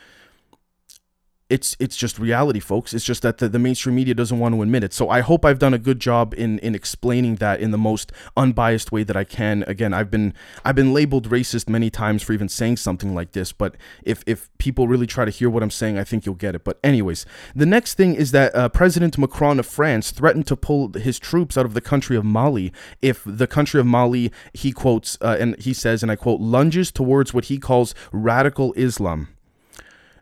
it's 1.49 1.77
it's 1.79 1.97
just 1.97 2.19
reality 2.19 2.59
folks. 2.59 2.93
It's 2.93 3.05
just 3.05 3.23
that 3.23 3.39
the, 3.39 3.49
the 3.49 3.59
mainstream 3.59 3.95
media 3.95 4.15
doesn't 4.15 4.39
want 4.39 4.55
to 4.55 4.63
admit 4.63 4.83
it. 4.83 4.93
So 4.93 5.09
i 5.09 5.21
hope 5.21 5.45
i've 5.45 5.59
done 5.59 5.75
a 5.75 5.79
good 5.79 6.01
job 6.01 6.35
in 6.37 6.59
in 6.59 6.75
explaining 6.75 7.37
that 7.37 7.61
in 7.61 7.71
the 7.71 7.79
most 7.79 8.11
unbiased 8.37 8.91
way 8.91 9.05
that 9.05 9.17
i 9.17 9.23
can. 9.23 9.63
Again 9.67 9.95
i've 9.95 10.11
been 10.11 10.35
i've 10.65 10.75
been 10.75 10.93
labeled 10.93 11.31
racist 11.31 11.69
many 11.69 11.89
times 11.89 12.23
for 12.23 12.33
even 12.33 12.49
saying 12.49 12.79
something 12.79 13.15
like 13.15 13.33
this 13.33 13.53
but 13.53 13.77
if 14.03 14.25
if 14.27 14.51
people 14.59 14.89
really 14.89 15.07
try 15.07 15.25
to 15.25 15.31
hear 15.31 15.49
what 15.49 15.63
i'm 15.63 15.71
saying 15.71 15.99
i 15.99 16.05
think 16.05 16.27
you'll 16.27 16.35
get 16.35 16.55
it. 16.55 16.65
But 16.65 16.81
anyways 16.83 17.25
the 17.55 17.67
next 17.67 17.95
thing 17.95 18.15
is 18.15 18.33
that 18.33 18.55
uh, 18.55 18.69
president 18.69 19.17
macron 19.17 19.61
of 19.61 19.67
france 19.67 20.11
threatened 20.11 20.47
to 20.49 20.57
pull 20.57 20.93
his 20.95 21.19
troops 21.19 21.57
out 21.57 21.65
of 21.65 21.75
the 21.75 21.81
country 21.81 22.17
of 22.17 22.25
mali 22.25 22.73
if 23.03 23.23
the 23.25 23.47
country 23.47 23.79
of 23.79 23.87
mali 23.87 24.33
he 24.53 24.73
quotes 24.73 25.17
uh, 25.21 25.37
and 25.39 25.57
he 25.61 25.73
says 25.73 26.03
and 26.03 26.11
i 26.11 26.17
quote 26.17 26.41
lunges 26.41 26.91
towards 26.91 27.33
what 27.33 27.47
he 27.47 27.59
calls 27.59 27.95
radical 28.13 28.73
islam 28.77 29.36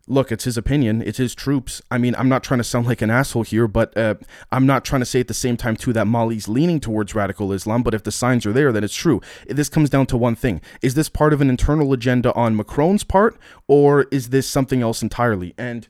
look, 0.07 0.31
it's 0.31 0.45
his 0.45 0.57
opinion. 0.57 1.03
It's 1.03 1.19
his 1.19 1.35
troops. 1.35 1.81
I 1.91 1.99
mean, 1.99 2.15
I'm 2.17 2.29
not 2.29 2.43
trying 2.43 2.59
to 2.59 2.65
sound 2.65 2.87
like 2.87 3.03
an 3.03 3.11
asshole 3.11 3.43
here, 3.43 3.67
but 3.67 3.97
uh, 3.97 4.17
I'm 4.53 4.67
not 4.67 4.85
trying 4.85 5.01
to 5.01 5.07
say 5.07 5.21
at 5.21 5.29
the 5.29 5.35
same 5.35 5.57
time, 5.57 5.77
too, 5.77 5.93
that 5.93 6.07
Mali's 6.07 6.49
leaning 6.49 6.81
towards 6.81 7.15
radical 7.15 7.53
Islam. 7.53 7.83
But 7.83 7.95
if 7.95 8.03
the 8.03 8.13
signs 8.13 8.47
are 8.47 8.53
there, 8.53 8.73
then 8.73 8.85
it's 8.85 8.95
true. 8.95 9.21
This 9.47 9.69
comes 9.69 9.91
down 9.91 10.07
to 10.07 10.17
one 10.17 10.35
thing 10.35 10.61
Is 10.83 10.95
this 10.95 11.09
part 11.09 11.33
of 11.33 11.41
an 11.41 11.51
internal 11.51 11.93
agenda 11.93 12.33
on 12.35 12.57
Macron's 12.57 13.05
part, 13.05 13.39
or 13.67 14.03
is 14.11 14.31
this 14.31 14.49
something 14.49 14.83
else 14.83 15.03
entirely? 15.03 15.55
And 15.57 15.89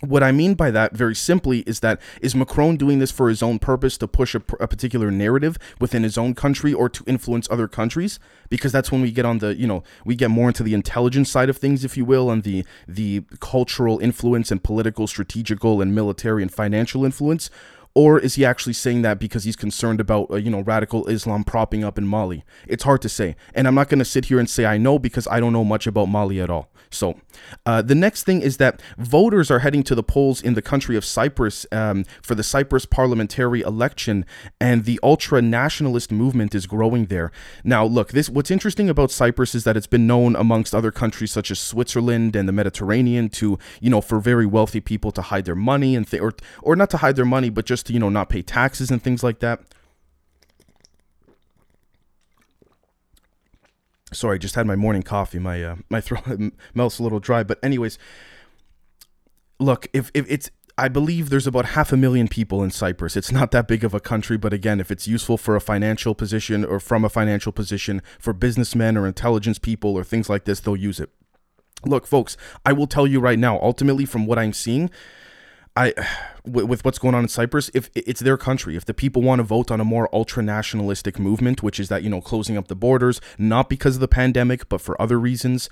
what 0.00 0.22
I 0.22 0.30
mean 0.30 0.54
by 0.54 0.70
that, 0.70 0.92
very 0.92 1.14
simply, 1.14 1.60
is 1.60 1.80
that 1.80 2.00
is 2.20 2.34
Macron 2.34 2.76
doing 2.76 3.00
this 3.00 3.10
for 3.10 3.28
his 3.28 3.42
own 3.42 3.58
purpose 3.58 3.98
to 3.98 4.06
push 4.06 4.34
a, 4.34 4.42
a, 4.60 4.68
particular 4.68 5.10
narrative 5.10 5.58
within 5.80 6.04
his 6.04 6.16
own 6.16 6.34
country 6.34 6.72
or 6.72 6.88
to 6.88 7.02
influence 7.06 7.48
other 7.50 7.66
countries? 7.66 8.20
Because 8.48 8.70
that's 8.70 8.92
when 8.92 9.00
we 9.00 9.10
get 9.10 9.24
on 9.24 9.38
the, 9.38 9.56
you 9.56 9.66
know, 9.66 9.82
we 10.04 10.14
get 10.14 10.30
more 10.30 10.48
into 10.48 10.62
the 10.62 10.74
intelligence 10.74 11.30
side 11.30 11.50
of 11.50 11.56
things, 11.56 11.84
if 11.84 11.96
you 11.96 12.04
will, 12.04 12.30
and 12.30 12.44
the 12.44 12.64
the 12.86 13.24
cultural 13.40 13.98
influence 13.98 14.52
and 14.52 14.62
political, 14.62 15.08
strategical, 15.08 15.80
and 15.80 15.94
military 15.94 16.42
and 16.42 16.52
financial 16.52 17.04
influence. 17.04 17.50
Or 17.94 18.20
is 18.20 18.36
he 18.36 18.44
actually 18.44 18.74
saying 18.74 19.02
that 19.02 19.18
because 19.18 19.42
he's 19.42 19.56
concerned 19.56 19.98
about, 19.98 20.30
uh, 20.30 20.36
you 20.36 20.50
know, 20.50 20.60
radical 20.60 21.06
Islam 21.08 21.42
propping 21.42 21.82
up 21.82 21.98
in 21.98 22.06
Mali? 22.06 22.44
It's 22.68 22.84
hard 22.84 23.02
to 23.02 23.08
say. 23.08 23.34
And 23.54 23.66
I'm 23.66 23.74
not 23.74 23.88
going 23.88 23.98
to 23.98 24.04
sit 24.04 24.26
here 24.26 24.38
and 24.38 24.48
say 24.48 24.66
I 24.66 24.78
know 24.78 25.00
because 25.00 25.26
I 25.26 25.40
don't 25.40 25.52
know 25.52 25.64
much 25.64 25.88
about 25.88 26.06
Mali 26.06 26.40
at 26.40 26.48
all. 26.48 26.70
So, 26.90 27.18
uh, 27.66 27.82
the 27.82 27.94
next 27.94 28.24
thing 28.24 28.42
is 28.42 28.56
that 28.58 28.82
voters 28.96 29.50
are 29.50 29.60
heading 29.60 29.82
to 29.84 29.94
the 29.94 30.02
polls 30.02 30.40
in 30.40 30.54
the 30.54 30.62
country 30.62 30.96
of 30.96 31.04
Cyprus 31.04 31.66
um, 31.72 32.04
for 32.22 32.34
the 32.34 32.42
Cyprus 32.42 32.86
parliamentary 32.86 33.60
election, 33.60 34.24
and 34.60 34.84
the 34.84 34.98
ultra 35.02 35.42
nationalist 35.42 36.12
movement 36.12 36.54
is 36.54 36.66
growing 36.66 37.06
there. 37.06 37.30
Now, 37.64 37.84
look, 37.84 38.12
this 38.12 38.28
what's 38.28 38.50
interesting 38.50 38.88
about 38.88 39.10
Cyprus 39.10 39.54
is 39.54 39.64
that 39.64 39.76
it's 39.76 39.86
been 39.86 40.06
known 40.06 40.36
amongst 40.36 40.74
other 40.74 40.90
countries 40.90 41.32
such 41.32 41.50
as 41.50 41.58
Switzerland 41.58 42.36
and 42.36 42.48
the 42.48 42.52
Mediterranean 42.52 43.28
to, 43.30 43.58
you 43.80 43.90
know, 43.90 44.00
for 44.00 44.20
very 44.20 44.46
wealthy 44.46 44.80
people 44.80 45.12
to 45.12 45.22
hide 45.22 45.44
their 45.44 45.54
money 45.54 45.94
and 45.96 46.08
th- 46.08 46.22
or 46.22 46.34
or 46.62 46.76
not 46.76 46.90
to 46.90 46.98
hide 46.98 47.16
their 47.16 47.24
money, 47.24 47.50
but 47.50 47.64
just 47.64 47.86
to 47.86 47.92
you 47.92 47.98
know 47.98 48.08
not 48.08 48.28
pay 48.28 48.42
taxes 48.42 48.90
and 48.90 49.02
things 49.02 49.22
like 49.22 49.40
that. 49.40 49.60
Sorry, 54.12 54.38
just 54.38 54.54
had 54.54 54.66
my 54.66 54.76
morning 54.76 55.02
coffee. 55.02 55.38
My 55.38 55.62
uh, 55.62 55.76
my 55.88 56.00
throat 56.02 56.52
melts 56.74 56.98
a 56.98 57.02
little 57.02 57.20
dry. 57.20 57.42
But 57.42 57.58
anyways, 57.62 57.98
look, 59.58 59.86
if 59.92 60.10
if 60.14 60.26
it's 60.28 60.50
I 60.78 60.86
believe 60.86 61.28
there's 61.28 61.48
about 61.48 61.66
half 61.66 61.92
a 61.92 61.96
million 61.96 62.28
people 62.28 62.62
in 62.62 62.70
Cyprus. 62.70 63.16
It's 63.16 63.32
not 63.32 63.50
that 63.50 63.66
big 63.66 63.82
of 63.82 63.94
a 63.94 64.00
country, 64.00 64.36
but 64.36 64.52
again, 64.52 64.78
if 64.78 64.92
it's 64.92 65.08
useful 65.08 65.36
for 65.36 65.56
a 65.56 65.60
financial 65.60 66.14
position 66.14 66.64
or 66.64 66.78
from 66.78 67.04
a 67.04 67.08
financial 67.08 67.50
position 67.50 68.00
for 68.20 68.32
businessmen 68.32 68.96
or 68.96 69.04
intelligence 69.04 69.58
people 69.58 69.98
or 69.98 70.04
things 70.04 70.30
like 70.30 70.44
this, 70.44 70.60
they'll 70.60 70.76
use 70.76 71.00
it. 71.00 71.10
Look, 71.84 72.06
folks, 72.06 72.36
I 72.64 72.72
will 72.72 72.86
tell 72.86 73.08
you 73.08 73.18
right 73.18 73.40
now, 73.40 73.58
ultimately, 73.60 74.04
from 74.04 74.24
what 74.24 74.38
I'm 74.38 74.52
seeing, 74.52 74.88
I 75.78 75.94
with 76.44 76.84
what's 76.84 76.98
going 76.98 77.14
on 77.14 77.24
in 77.24 77.28
Cyprus, 77.28 77.70
if 77.72 77.90
it's 77.94 78.20
their 78.20 78.36
country, 78.36 78.74
if 78.74 78.84
the 78.84 78.94
people 78.94 79.22
want 79.22 79.38
to 79.38 79.44
vote 79.44 79.70
on 79.70 79.80
a 79.80 79.84
more 79.84 80.08
ultra 80.12 80.42
nationalistic 80.42 81.18
movement, 81.18 81.62
which 81.62 81.78
is 81.78 81.88
that 81.88 82.02
you 82.02 82.10
know 82.10 82.20
closing 82.20 82.56
up 82.56 82.66
the 82.66 82.74
borders, 82.74 83.20
not 83.38 83.68
because 83.68 83.94
of 83.94 84.00
the 84.00 84.08
pandemic, 84.08 84.68
but 84.68 84.80
for 84.80 85.00
other 85.00 85.20
reasons, 85.20 85.70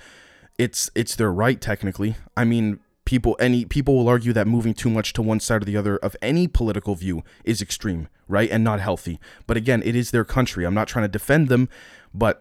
it's 0.58 0.90
it's 0.94 1.16
their 1.16 1.32
right 1.32 1.60
technically. 1.60 2.14
I 2.36 2.44
mean, 2.44 2.78
people 3.04 3.36
any 3.40 3.64
people 3.64 3.96
will 3.96 4.08
argue 4.08 4.32
that 4.32 4.46
moving 4.46 4.74
too 4.74 4.90
much 4.90 5.12
to 5.14 5.22
one 5.22 5.40
side 5.40 5.62
or 5.62 5.64
the 5.64 5.76
other 5.76 5.96
of 5.96 6.14
any 6.22 6.46
political 6.46 6.94
view 6.94 7.24
is 7.44 7.60
extreme, 7.60 8.06
right, 8.28 8.50
and 8.50 8.62
not 8.62 8.78
healthy. 8.78 9.18
But 9.48 9.56
again, 9.56 9.82
it 9.84 9.96
is 9.96 10.12
their 10.12 10.24
country. 10.24 10.64
I'm 10.64 10.74
not 10.74 10.86
trying 10.86 11.04
to 11.04 11.08
defend 11.08 11.48
them, 11.48 11.68
but 12.14 12.40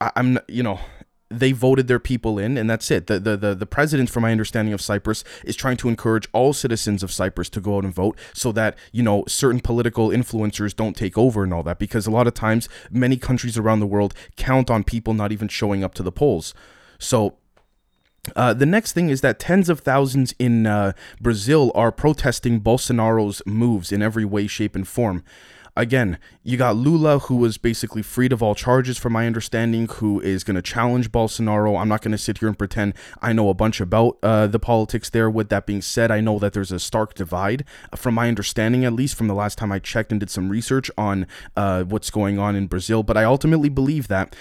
I, 0.00 0.12
I'm 0.16 0.38
you 0.48 0.62
know 0.62 0.80
they 1.28 1.52
voted 1.52 1.88
their 1.88 1.98
people 1.98 2.38
in, 2.38 2.56
and 2.56 2.70
that's 2.70 2.90
it. 2.90 3.06
The, 3.06 3.18
the 3.18 3.36
the 3.36 3.54
the 3.54 3.66
president, 3.66 4.10
from 4.10 4.22
my 4.22 4.32
understanding 4.32 4.72
of 4.72 4.80
Cyprus, 4.80 5.24
is 5.44 5.56
trying 5.56 5.76
to 5.78 5.88
encourage 5.88 6.28
all 6.32 6.52
citizens 6.52 7.02
of 7.02 7.10
Cyprus 7.10 7.48
to 7.50 7.60
go 7.60 7.78
out 7.78 7.84
and 7.84 7.92
vote, 7.92 8.18
so 8.32 8.52
that 8.52 8.76
you 8.92 9.02
know 9.02 9.24
certain 9.26 9.60
political 9.60 10.08
influencers 10.08 10.74
don't 10.74 10.96
take 10.96 11.18
over 11.18 11.42
and 11.42 11.52
all 11.52 11.62
that. 11.64 11.78
Because 11.78 12.06
a 12.06 12.10
lot 12.10 12.26
of 12.26 12.34
times, 12.34 12.68
many 12.90 13.16
countries 13.16 13.58
around 13.58 13.80
the 13.80 13.86
world 13.86 14.14
count 14.36 14.70
on 14.70 14.84
people 14.84 15.14
not 15.14 15.32
even 15.32 15.48
showing 15.48 15.82
up 15.82 15.94
to 15.94 16.02
the 16.02 16.12
polls. 16.12 16.54
So. 16.98 17.36
Uh, 18.34 18.52
the 18.52 18.66
next 18.66 18.92
thing 18.92 19.08
is 19.08 19.20
that 19.20 19.38
tens 19.38 19.68
of 19.68 19.78
thousands 19.78 20.34
in 20.40 20.66
uh, 20.66 20.90
Brazil 21.20 21.70
are 21.76 21.92
protesting 21.92 22.60
Bolsonaro's 22.60 23.40
moves 23.46 23.92
in 23.92 24.02
every 24.02 24.24
way, 24.24 24.48
shape, 24.48 24.74
and 24.74 24.88
form 24.88 25.22
again, 25.76 26.18
you 26.42 26.56
got 26.56 26.76
Lula, 26.76 27.18
who 27.18 27.36
was 27.36 27.58
basically 27.58 28.02
freed 28.02 28.32
of 28.32 28.42
all 28.42 28.54
charges, 28.54 28.98
from 28.98 29.12
my 29.12 29.26
understanding, 29.26 29.86
who 29.86 30.20
is 30.20 30.42
going 30.42 30.54
to 30.54 30.62
challenge 30.62 31.12
Bolsonaro. 31.12 31.78
I'm 31.78 31.88
not 31.88 32.02
going 32.02 32.12
to 32.12 32.18
sit 32.18 32.38
here 32.38 32.48
and 32.48 32.58
pretend 32.58 32.94
I 33.20 33.32
know 33.32 33.48
a 33.50 33.54
bunch 33.54 33.80
about 33.80 34.18
uh, 34.22 34.46
the 34.46 34.58
politics 34.58 35.10
there. 35.10 35.30
With 35.30 35.48
that 35.50 35.66
being 35.66 35.82
said, 35.82 36.10
I 36.10 36.20
know 36.20 36.38
that 36.38 36.52
there's 36.52 36.72
a 36.72 36.80
stark 36.80 37.14
divide, 37.14 37.64
uh, 37.92 37.96
from 37.96 38.14
my 38.14 38.28
understanding, 38.28 38.84
at 38.84 38.92
least 38.92 39.16
from 39.16 39.28
the 39.28 39.34
last 39.34 39.58
time 39.58 39.70
I 39.70 39.78
checked 39.78 40.10
and 40.10 40.20
did 40.20 40.30
some 40.30 40.48
research 40.48 40.90
on 40.96 41.26
uh, 41.56 41.84
what's 41.84 42.10
going 42.10 42.38
on 42.38 42.56
in 42.56 42.66
Brazil. 42.66 43.02
But 43.02 43.16
I 43.16 43.24
ultimately 43.24 43.68
believe 43.68 44.08
that 44.08 44.34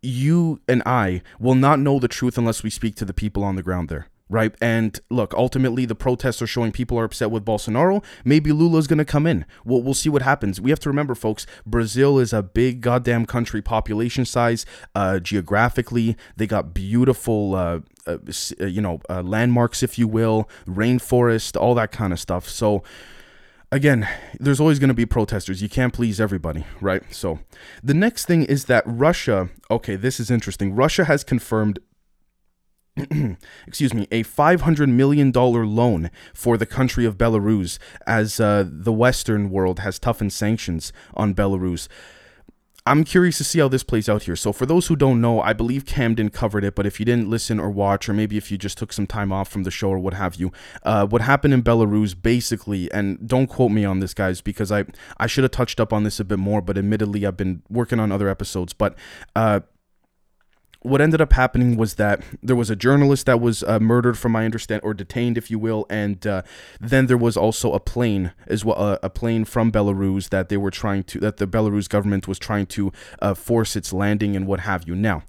you 0.00 0.60
and 0.68 0.82
I 0.86 1.22
will 1.38 1.56
not 1.56 1.80
know 1.80 1.98
the 1.98 2.08
truth 2.08 2.38
unless 2.38 2.62
we 2.62 2.70
speak 2.70 2.94
to 2.96 3.04
the 3.04 3.14
people 3.14 3.42
on 3.42 3.56
the 3.56 3.62
ground 3.62 3.88
there 3.88 4.08
right? 4.28 4.54
And 4.60 4.98
look, 5.10 5.34
ultimately, 5.34 5.86
the 5.86 5.94
protests 5.94 6.42
are 6.42 6.46
showing 6.46 6.72
people 6.72 6.98
are 6.98 7.04
upset 7.04 7.30
with 7.30 7.44
Bolsonaro. 7.44 8.04
Maybe 8.24 8.52
Lula's 8.52 8.86
going 8.86 8.98
to 8.98 9.04
come 9.04 9.26
in. 9.26 9.44
We'll, 9.64 9.82
we'll 9.82 9.94
see 9.94 10.08
what 10.08 10.22
happens. 10.22 10.60
We 10.60 10.70
have 10.70 10.80
to 10.80 10.88
remember, 10.88 11.14
folks, 11.14 11.46
Brazil 11.66 12.18
is 12.18 12.32
a 12.32 12.42
big 12.42 12.80
goddamn 12.80 13.26
country, 13.26 13.62
population 13.62 14.24
size, 14.24 14.66
uh, 14.94 15.18
geographically. 15.18 16.16
They 16.36 16.46
got 16.46 16.74
beautiful, 16.74 17.54
uh, 17.54 17.80
uh, 18.06 18.18
uh 18.60 18.66
you 18.66 18.80
know, 18.80 19.00
uh, 19.08 19.22
landmarks, 19.22 19.82
if 19.82 19.98
you 19.98 20.08
will, 20.08 20.48
rainforest, 20.66 21.60
all 21.60 21.74
that 21.74 21.92
kind 21.92 22.12
of 22.12 22.20
stuff. 22.20 22.48
So, 22.48 22.82
again, 23.72 24.08
there's 24.38 24.60
always 24.60 24.78
going 24.78 24.88
to 24.88 24.94
be 24.94 25.06
protesters. 25.06 25.62
You 25.62 25.68
can't 25.68 25.92
please 25.92 26.20
everybody, 26.20 26.64
right? 26.80 27.02
So, 27.10 27.40
the 27.82 27.94
next 27.94 28.26
thing 28.26 28.42
is 28.42 28.66
that 28.66 28.84
Russia, 28.86 29.48
okay, 29.70 29.96
this 29.96 30.20
is 30.20 30.30
interesting. 30.30 30.74
Russia 30.74 31.04
has 31.04 31.24
confirmed 31.24 31.78
excuse 33.66 33.94
me, 33.94 34.06
a 34.10 34.24
$500 34.24 34.88
million 34.88 35.32
loan 35.32 36.10
for 36.34 36.56
the 36.56 36.66
country 36.66 37.04
of 37.04 37.16
Belarus 37.16 37.78
as 38.06 38.40
uh, 38.40 38.64
the 38.66 38.92
Western 38.92 39.50
world 39.50 39.80
has 39.80 39.98
toughened 39.98 40.32
sanctions 40.32 40.92
on 41.14 41.34
Belarus. 41.34 41.88
I'm 42.88 43.04
curious 43.04 43.36
to 43.36 43.44
see 43.44 43.58
how 43.58 43.68
this 43.68 43.82
plays 43.82 44.08
out 44.08 44.22
here. 44.22 44.34
So, 44.34 44.50
for 44.50 44.64
those 44.64 44.86
who 44.86 44.96
don't 44.96 45.20
know, 45.20 45.42
I 45.42 45.52
believe 45.52 45.84
Camden 45.84 46.30
covered 46.30 46.64
it, 46.64 46.74
but 46.74 46.86
if 46.86 46.98
you 46.98 47.04
didn't 47.04 47.28
listen 47.28 47.60
or 47.60 47.68
watch, 47.68 48.08
or 48.08 48.14
maybe 48.14 48.38
if 48.38 48.50
you 48.50 48.56
just 48.56 48.78
took 48.78 48.94
some 48.94 49.06
time 49.06 49.30
off 49.30 49.50
from 49.50 49.64
the 49.64 49.70
show 49.70 49.90
or 49.90 49.98
what 49.98 50.14
have 50.14 50.36
you, 50.36 50.52
uh, 50.84 51.06
what 51.06 51.20
happened 51.20 51.52
in 51.52 51.62
Belarus 51.62 52.20
basically, 52.20 52.90
and 52.92 53.28
don't 53.28 53.46
quote 53.46 53.72
me 53.72 53.84
on 53.84 53.98
this, 53.98 54.14
guys, 54.14 54.40
because 54.40 54.72
I, 54.72 54.86
I 55.18 55.26
should 55.26 55.44
have 55.44 55.50
touched 55.50 55.80
up 55.80 55.92
on 55.92 56.04
this 56.04 56.18
a 56.18 56.24
bit 56.24 56.38
more, 56.38 56.62
but 56.62 56.78
admittedly, 56.78 57.26
I've 57.26 57.36
been 57.36 57.62
working 57.68 58.00
on 58.00 58.10
other 58.10 58.28
episodes. 58.28 58.72
But 58.72 58.96
uh, 59.36 59.60
what 60.88 61.00
ended 61.00 61.20
up 61.20 61.32
happening 61.32 61.76
was 61.76 61.94
that 61.94 62.22
there 62.42 62.56
was 62.56 62.70
a 62.70 62.76
journalist 62.76 63.26
that 63.26 63.40
was 63.40 63.62
uh, 63.62 63.78
murdered, 63.78 64.18
from 64.18 64.32
my 64.32 64.44
understand, 64.44 64.80
or 64.82 64.94
detained, 64.94 65.38
if 65.38 65.50
you 65.50 65.58
will, 65.58 65.86
and 65.88 66.26
uh, 66.26 66.42
then 66.80 67.06
there 67.06 67.16
was 67.16 67.36
also 67.36 67.72
a 67.72 67.80
plane 67.80 68.32
as 68.46 68.64
well, 68.64 68.80
uh, 68.80 68.98
a 69.02 69.10
plane 69.10 69.44
from 69.44 69.70
Belarus 69.70 70.30
that 70.30 70.48
they 70.48 70.56
were 70.56 70.70
trying 70.70 71.04
to, 71.04 71.20
that 71.20 71.36
the 71.36 71.46
Belarus 71.46 71.88
government 71.88 72.26
was 72.26 72.38
trying 72.38 72.66
to 72.66 72.92
uh, 73.20 73.34
force 73.34 73.76
its 73.76 73.92
landing 73.92 74.34
and 74.34 74.46
what 74.46 74.60
have 74.60 74.88
you. 74.88 74.94
Now, 74.94 75.22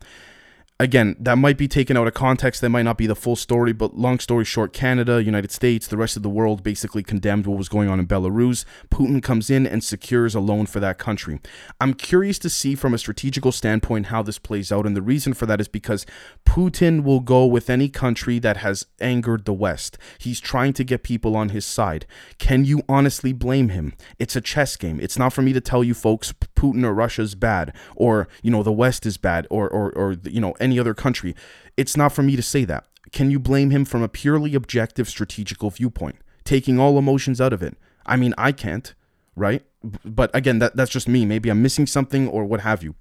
again, 0.80 1.16
that 1.20 1.38
might 1.38 1.58
be 1.58 1.68
taken 1.68 1.98
out 1.98 2.08
of 2.08 2.14
context. 2.14 2.62
That 2.62 2.70
might 2.70 2.84
not 2.84 2.98
be 2.98 3.08
the 3.08 3.16
full 3.16 3.36
story, 3.36 3.74
but 3.74 3.98
long 3.98 4.20
story 4.20 4.46
short, 4.46 4.72
Canada, 4.72 5.22
United 5.22 5.52
States, 5.52 5.88
the 5.88 5.98
rest 5.98 6.16
of 6.16 6.24
the 6.24 6.30
world 6.30 6.64
basically 6.64 7.04
condemned 7.04 7.46
what 7.46 7.58
was 7.58 7.70
going 7.70 7.90
on 7.90 8.00
in 8.00 8.08
Belarus. 8.08 8.64
Putin 8.90 9.22
comes 9.22 9.50
in 9.50 9.68
and 9.68 9.84
secures 9.84 10.36
a 10.36 10.40
loan 10.40 10.66
for 10.66 10.80
that 10.80 10.98
country. 10.98 11.40
I'm 11.82 11.94
curious 11.94 12.40
to 12.40 12.50
see 12.50 12.76
from 12.76 12.94
a 12.94 12.98
strategical 12.98 13.52
standpoint 13.52 14.08
how 14.08 14.24
this 14.24 14.40
plays 14.40 14.72
out. 14.72 14.86
And 14.86 14.96
the 14.96 15.02
reason 15.02 15.34
for 15.34 15.46
that 15.46 15.60
is 15.60 15.68
because 15.68 16.06
Putin 16.46 17.04
will 17.04 17.20
go 17.20 17.46
with 17.46 17.70
any 17.70 17.90
country 17.90 18.40
that 18.40 18.58
has 18.58 18.86
angered 19.02 19.46
the 19.46 19.54
West. 19.54 19.98
He's 20.18 20.40
trying 20.40 20.74
to 20.74 20.84
get 20.84 21.04
people 21.04 21.36
on 21.36 21.50
his 21.50 21.66
side. 21.66 22.06
Can 22.38 22.64
you 22.64 22.82
honestly 22.88 23.34
blame 23.34 23.70
him? 23.70 23.94
It's 24.18 24.36
a 24.36 24.42
chess 24.42 24.78
game. 24.78 25.00
It's 25.02 25.20
not 25.20 25.34
for 25.34 25.42
me 25.42 25.52
to 25.54 25.62
tell 25.62 25.84
you 25.84 25.94
folks 25.94 26.34
Putin 26.60 26.84
or 26.84 26.94
Russia's 26.94 27.36
bad 27.36 27.74
or, 27.96 28.28
you 28.44 28.52
know, 28.52 28.64
the 28.64 28.72
West 28.72 29.06
is 29.06 29.18
bad 29.18 29.48
or, 29.50 29.70
or, 29.70 29.92
or 29.92 30.18
you 30.24 30.42
know, 30.42 30.54
any 30.60 30.78
other 30.78 30.94
country. 30.94 31.34
It's 31.78 31.96
not 31.96 32.12
for 32.12 32.22
me 32.22 32.36
to 32.36 32.42
say 32.42 32.66
that. 32.66 32.86
Can 33.14 33.32
you 33.32 33.40
blame 33.40 33.70
him 33.70 33.86
from 33.86 34.04
a 34.04 34.10
purely 34.10 34.54
objective 34.56 35.08
strategical 35.08 35.70
viewpoint, 35.70 36.18
taking 36.44 36.80
all 36.80 36.98
emotions 36.98 37.40
out 37.40 37.54
of 37.54 37.64
it? 37.64 37.78
I 38.06 38.18
mean, 38.18 38.34
I 38.38 38.52
can't, 38.52 38.94
right? 39.36 39.64
But 40.04 40.30
again, 40.36 40.60
that, 40.60 40.76
that's 40.76 40.92
just 40.92 41.08
me. 41.08 41.26
Maybe 41.26 41.50
I'm 41.50 41.62
missing 41.62 41.88
something 41.88 42.28
or 42.28 42.44
what 42.44 42.62
have 42.62 42.84
you. 42.84 42.96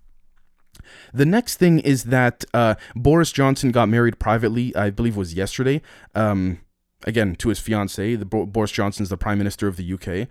The 1.13 1.27
next 1.27 1.57
thing 1.57 1.81
is 1.81 2.05
that 2.05 2.45
uh, 2.55 2.77
Boris 2.95 3.33
Johnson 3.33 3.73
got 3.73 3.89
married 3.89 4.21
privately, 4.21 4.75
I 4.77 4.91
believe 4.91 5.17
was 5.17 5.35
yesterday. 5.35 5.83
Um, 6.15 6.61
again, 7.05 7.35
to 7.37 7.49
his 7.49 7.59
fiancee. 7.59 8.15
The 8.15 8.25
Boris 8.25 8.71
Johnson's 8.71 9.09
the 9.09 9.17
Prime 9.17 9.39
Minister 9.39 9.67
of 9.67 9.77
the 9.77 9.93
UK. 9.93 10.29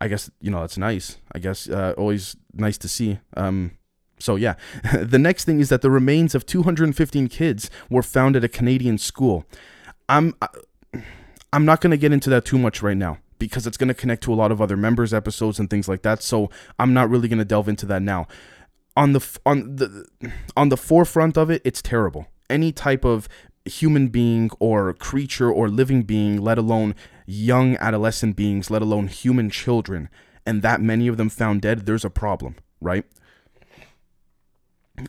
I 0.00 0.08
guess 0.08 0.30
you 0.40 0.50
know 0.50 0.60
that's 0.60 0.78
nice. 0.78 1.18
I 1.32 1.38
guess 1.38 1.68
uh, 1.68 1.94
always 1.96 2.36
nice 2.54 2.78
to 2.78 2.88
see. 2.88 3.18
Um, 3.36 3.72
so 4.18 4.36
yeah, 4.36 4.54
the 4.94 5.18
next 5.18 5.44
thing 5.44 5.60
is 5.60 5.68
that 5.68 5.82
the 5.82 5.90
remains 5.90 6.34
of 6.34 6.46
215 6.46 7.28
kids 7.28 7.70
were 7.90 8.02
found 8.02 8.36
at 8.36 8.44
a 8.44 8.48
Canadian 8.48 8.98
school. 8.98 9.44
I'm 10.08 10.34
I'm 11.52 11.64
not 11.64 11.80
going 11.80 11.92
to 11.92 11.96
get 11.96 12.12
into 12.12 12.30
that 12.30 12.44
too 12.44 12.58
much 12.58 12.82
right 12.82 12.96
now 12.96 13.18
because 13.38 13.66
it's 13.66 13.76
going 13.76 13.88
to 13.88 13.94
connect 13.94 14.22
to 14.24 14.32
a 14.32 14.34
lot 14.34 14.50
of 14.50 14.60
other 14.60 14.76
members 14.76 15.12
episodes 15.14 15.58
and 15.58 15.68
things 15.68 15.88
like 15.88 16.02
that. 16.02 16.22
So 16.22 16.50
I'm 16.78 16.92
not 16.92 17.10
really 17.10 17.28
going 17.28 17.38
to 17.38 17.44
delve 17.44 17.68
into 17.68 17.86
that 17.86 18.02
now. 18.02 18.26
On 18.96 19.12
the 19.12 19.38
on 19.44 19.76
the 19.76 20.06
on 20.56 20.68
the 20.68 20.76
forefront 20.76 21.36
of 21.36 21.50
it, 21.50 21.62
it's 21.64 21.82
terrible. 21.82 22.26
Any 22.48 22.72
type 22.72 23.04
of 23.04 23.28
human 23.64 24.08
being 24.08 24.50
or 24.60 24.92
creature 24.92 25.50
or 25.50 25.68
living 25.68 26.02
being, 26.02 26.40
let 26.40 26.58
alone 26.58 26.94
young 27.26 27.76
adolescent 27.78 28.36
beings, 28.36 28.70
let 28.70 28.82
alone 28.82 29.08
human 29.08 29.50
children, 29.50 30.08
and 30.46 30.62
that 30.62 30.80
many 30.80 31.08
of 31.08 31.16
them 31.16 31.28
found 31.28 31.62
dead, 31.62 31.86
there's 31.86 32.04
a 32.04 32.10
problem, 32.10 32.56
right? 32.80 33.04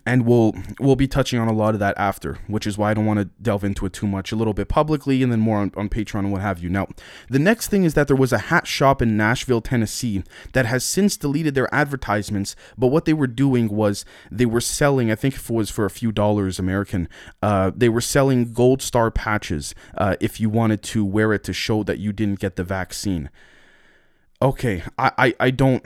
and 0.04 0.26
we'll 0.26 0.54
we'll 0.80 0.96
be 0.96 1.08
touching 1.08 1.40
on 1.40 1.48
a 1.48 1.54
lot 1.54 1.76
of 1.76 1.80
that 1.80 1.96
after 1.96 2.40
which 2.48 2.66
is 2.66 2.76
why 2.76 2.90
i 2.90 2.94
don't 2.94 3.06
want 3.06 3.20
to 3.20 3.26
delve 3.40 3.64
into 3.64 3.86
it 3.86 3.94
too 3.94 4.08
much 4.08 4.32
a 4.32 4.36
little 4.36 4.54
bit 4.54 4.68
publicly 4.68 5.22
and 5.22 5.32
then 5.32 5.40
more 5.40 5.60
on, 5.60 5.72
on 5.78 5.88
patreon 5.88 6.20
and 6.20 6.32
what 6.32 6.42
have 6.42 6.58
you 6.60 6.70
now 6.70 6.88
the 7.30 7.38
next 7.38 7.68
thing 7.68 7.84
is 7.84 7.94
that 7.94 8.08
there 8.08 8.16
was 8.16 8.34
a 8.34 8.38
hat 8.40 8.66
shop 8.66 9.00
in 9.00 9.16
nashville 9.16 9.62
tennessee 9.62 10.24
that 10.54 10.66
has 10.66 10.84
since 10.84 11.16
deleted 11.16 11.54
their 11.54 11.74
advertisements 11.74 12.56
but 12.78 12.88
what 12.88 13.06
they 13.06 13.14
were 13.14 13.28
doing 13.28 13.70
was 13.70 14.06
they 14.32 14.46
were 14.46 14.62
selling 14.62 15.12
i 15.12 15.16
think 15.16 15.36
it 15.36 15.50
was 15.50 15.70
for 15.70 15.86
a 15.86 15.92
few 15.92 16.12
dollars 16.12 16.58
american 16.58 17.08
uh, 17.44 17.72
they 17.76 17.90
were 17.90 18.02
selling 18.02 18.54
gold 18.54 18.82
star 18.82 19.12
patches 19.12 19.76
uh, 19.98 20.16
if 20.20 20.40
you 20.40 20.50
wanted 20.50 20.82
to 20.82 21.06
wear 21.06 21.32
it 21.32 21.44
to 21.44 21.54
show 21.54 21.84
that 21.84 22.00
you 22.00 22.12
didn't 22.12 22.40
get 22.40 22.56
the 22.56 22.64
vaccine 22.64 23.30
okay 24.46 24.84
i, 24.98 25.12
I, 25.18 25.36
I 25.40 25.52
don't 25.52 25.86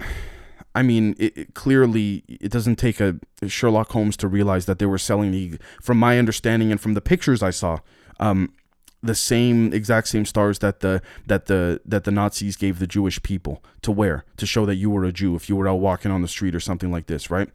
I 0.75 0.83
mean, 0.83 1.15
it, 1.17 1.37
it, 1.37 1.53
clearly 1.55 2.23
it 2.27 2.51
doesn't 2.51 2.75
take 2.75 2.99
a 2.99 3.19
Sherlock 3.47 3.91
Holmes 3.91 4.15
to 4.17 4.27
realize 4.27 4.65
that 4.67 4.79
they 4.79 4.85
were 4.85 4.99
selling 4.99 5.31
the, 5.31 5.57
from 5.81 5.97
my 5.97 6.19
understanding 6.19 6.71
and 6.71 6.79
from 6.79 6.93
the 6.93 7.01
pictures 7.01 7.41
I 7.41 7.49
saw, 7.49 7.79
um, 8.19 8.53
the 9.01 9.15
same 9.15 9.73
exact 9.73 10.09
same 10.09 10.25
stars 10.25 10.59
that 10.59 10.81
the 10.81 11.01
that 11.25 11.45
the 11.45 11.81
that 11.85 12.03
the 12.03 12.11
Nazis 12.11 12.57
gave 12.57 12.79
the 12.79 12.87
Jewish 12.87 13.21
people 13.23 13.63
to 13.81 13.91
wear 13.91 14.25
to 14.37 14.45
show 14.45 14.65
that 14.65 14.75
you 14.75 14.89
were 14.89 15.05
a 15.05 15.11
Jew 15.11 15.35
if 15.35 15.47
you 15.47 15.55
were 15.55 15.67
out 15.67 15.79
walking 15.79 16.11
on 16.11 16.21
the 16.21 16.27
street 16.27 16.53
or 16.53 16.59
something 16.59 16.91
like 16.91 17.07
this, 17.07 17.29
right? 17.31 17.49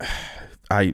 I 0.70 0.92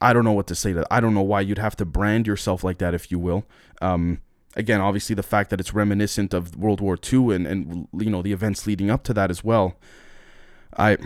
I 0.00 0.12
don't 0.12 0.24
know 0.24 0.32
what 0.32 0.46
to 0.48 0.54
say 0.54 0.72
to 0.72 0.78
that. 0.80 0.86
I 0.90 1.00
don't 1.00 1.14
know 1.14 1.22
why 1.22 1.42
you'd 1.42 1.58
have 1.58 1.76
to 1.76 1.84
brand 1.84 2.26
yourself 2.26 2.64
like 2.64 2.78
that, 2.78 2.94
if 2.94 3.10
you 3.10 3.18
will. 3.18 3.44
Um, 3.82 4.20
again, 4.56 4.80
obviously 4.80 5.14
the 5.14 5.22
fact 5.22 5.50
that 5.50 5.60
it's 5.60 5.74
reminiscent 5.74 6.34
of 6.34 6.56
World 6.56 6.80
War 6.80 6.98
II 7.00 7.34
and, 7.34 7.46
and 7.46 7.88
you 7.92 8.10
know 8.10 8.22
the 8.22 8.32
events 8.32 8.66
leading 8.66 8.90
up 8.90 9.02
to 9.04 9.14
that 9.14 9.30
as 9.30 9.44
well. 9.44 9.76
I 10.76 10.96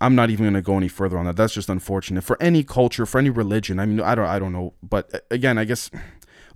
I'm 0.00 0.14
not 0.14 0.30
even 0.30 0.44
going 0.44 0.54
to 0.54 0.62
go 0.62 0.76
any 0.76 0.88
further 0.88 1.18
on 1.18 1.24
that. 1.26 1.36
That's 1.36 1.54
just 1.54 1.68
unfortunate 1.68 2.22
for 2.22 2.40
any 2.40 2.62
culture, 2.62 3.04
for 3.06 3.18
any 3.18 3.30
religion. 3.30 3.80
I 3.80 3.86
mean, 3.86 4.00
I 4.00 4.14
don't 4.14 4.26
I 4.26 4.38
don't 4.38 4.52
know, 4.52 4.74
but 4.82 5.12
uh, 5.14 5.20
again, 5.30 5.58
I 5.58 5.64
guess 5.64 5.90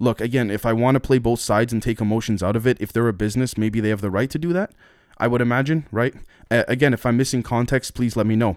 look, 0.02 0.20
again, 0.20 0.50
if 0.50 0.66
I 0.66 0.72
want 0.72 0.96
to 0.96 1.00
play 1.00 1.18
both 1.18 1.40
sides 1.40 1.72
and 1.72 1.82
take 1.82 2.00
emotions 2.00 2.42
out 2.42 2.56
of 2.56 2.66
it, 2.66 2.76
if 2.80 2.92
they're 2.92 3.08
a 3.08 3.12
business, 3.12 3.56
maybe 3.56 3.80
they 3.80 3.90
have 3.90 4.00
the 4.00 4.10
right 4.10 4.28
to 4.30 4.38
do 4.38 4.52
that. 4.52 4.72
I 5.18 5.28
would 5.28 5.40
imagine, 5.40 5.86
right? 5.92 6.14
Uh, 6.50 6.64
again, 6.66 6.92
if 6.92 7.06
I'm 7.06 7.16
missing 7.16 7.42
context, 7.44 7.94
please 7.94 8.16
let 8.16 8.26
me 8.26 8.34
know. 8.34 8.56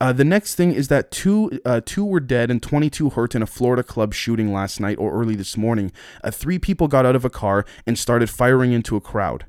Uh, 0.00 0.12
the 0.12 0.24
next 0.24 0.54
thing 0.54 0.72
is 0.72 0.88
that 0.88 1.10
two 1.10 1.60
uh, 1.66 1.82
two 1.84 2.04
were 2.04 2.20
dead 2.20 2.50
and 2.50 2.62
22 2.62 3.10
hurt 3.10 3.34
in 3.34 3.42
a 3.42 3.46
Florida 3.46 3.82
club 3.82 4.14
shooting 4.14 4.52
last 4.52 4.80
night 4.80 4.96
or 4.98 5.12
early 5.12 5.36
this 5.36 5.56
morning. 5.56 5.92
Uh, 6.24 6.30
three 6.30 6.58
people 6.58 6.88
got 6.88 7.04
out 7.04 7.16
of 7.16 7.24
a 7.24 7.30
car 7.30 7.66
and 7.86 7.98
started 7.98 8.30
firing 8.30 8.72
into 8.72 8.96
a 8.96 9.00
crowd. 9.00 9.44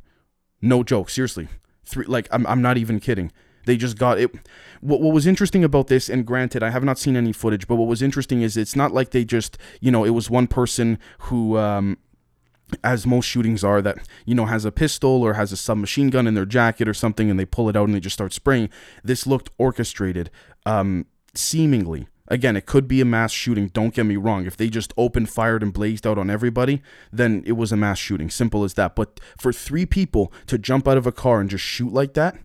No 0.62 0.84
joke, 0.84 1.10
seriously. 1.10 1.48
Three, 1.86 2.06
like 2.06 2.27
I'm, 2.32 2.46
I'm 2.46 2.62
not 2.62 2.77
even 2.77 3.00
kidding. 3.00 3.32
They 3.68 3.76
just 3.76 3.98
got 3.98 4.18
it. 4.18 4.34
What, 4.80 5.02
what 5.02 5.14
was 5.14 5.28
interesting 5.28 5.64
about 5.64 5.88
this, 5.88 6.10
and 6.10 6.26
granted, 6.26 6.64
I 6.64 6.70
have 6.70 6.86
not 6.86 6.98
seen 6.98 7.18
any 7.18 7.34
footage, 7.34 7.68
but 7.68 7.76
what 7.76 7.90
was 7.90 8.02
interesting 8.02 8.42
is 8.42 8.56
it's 8.56 8.78
not 8.78 8.94
like 8.94 9.12
they 9.12 9.26
just, 9.26 9.58
you 9.82 9.92
know, 9.92 10.06
it 10.06 10.12
was 10.12 10.30
one 10.30 10.48
person 10.48 10.98
who, 11.20 11.58
um, 11.58 11.98
as 12.84 13.06
most 13.06 13.26
shootings 13.26 13.64
are 13.64 13.82
that 13.82 13.98
you 14.26 14.36
know 14.36 14.46
has 14.46 14.66
a 14.66 14.74
pistol 14.74 15.24
or 15.24 15.36
has 15.36 15.54
a 15.54 15.58
submachine 15.58 16.10
gun 16.10 16.28
in 16.28 16.34
their 16.34 16.46
jacket 16.46 16.88
or 16.88 16.94
something 16.94 17.30
and 17.30 17.40
they 17.40 17.46
pull 17.46 17.70
it 17.70 17.78
out 17.78 17.86
and 17.86 17.96
they 17.96 18.00
just 18.02 18.16
start 18.16 18.34
spraying. 18.34 18.70
This 19.06 19.26
looked 19.26 19.50
orchestrated 19.58 20.30
um 20.66 21.06
seemingly. 21.34 22.10
Again 22.28 22.58
it 22.58 22.66
could 22.66 22.86
be 22.86 23.00
a 23.00 23.06
mass 23.06 23.32
shooting 23.32 23.70
don't 23.70 23.94
get 23.94 24.06
me 24.06 24.18
wrong. 24.18 24.46
If 24.46 24.58
they 24.58 24.68
just 24.68 24.94
opened 24.98 25.30
fired 25.30 25.64
and 25.64 25.72
blazed 25.72 26.06
out 26.06 26.18
on 26.18 26.30
everybody 26.30 26.82
then 27.10 27.42
it 27.46 27.54
was 27.54 27.72
a 27.72 27.78
mass 27.78 28.00
shooting. 28.00 28.30
Simple 28.30 28.66
as 28.66 28.74
that. 28.74 28.98
But 28.98 29.22
for 29.38 29.54
three 29.54 29.86
people 29.86 30.34
to 30.48 30.58
jump 30.58 30.90
out 30.90 30.98
of 30.98 31.08
a 31.08 31.14
car 31.14 31.40
and 31.40 31.50
just 31.50 31.64
shoot 31.64 31.94
like 31.94 32.16
that 32.16 32.38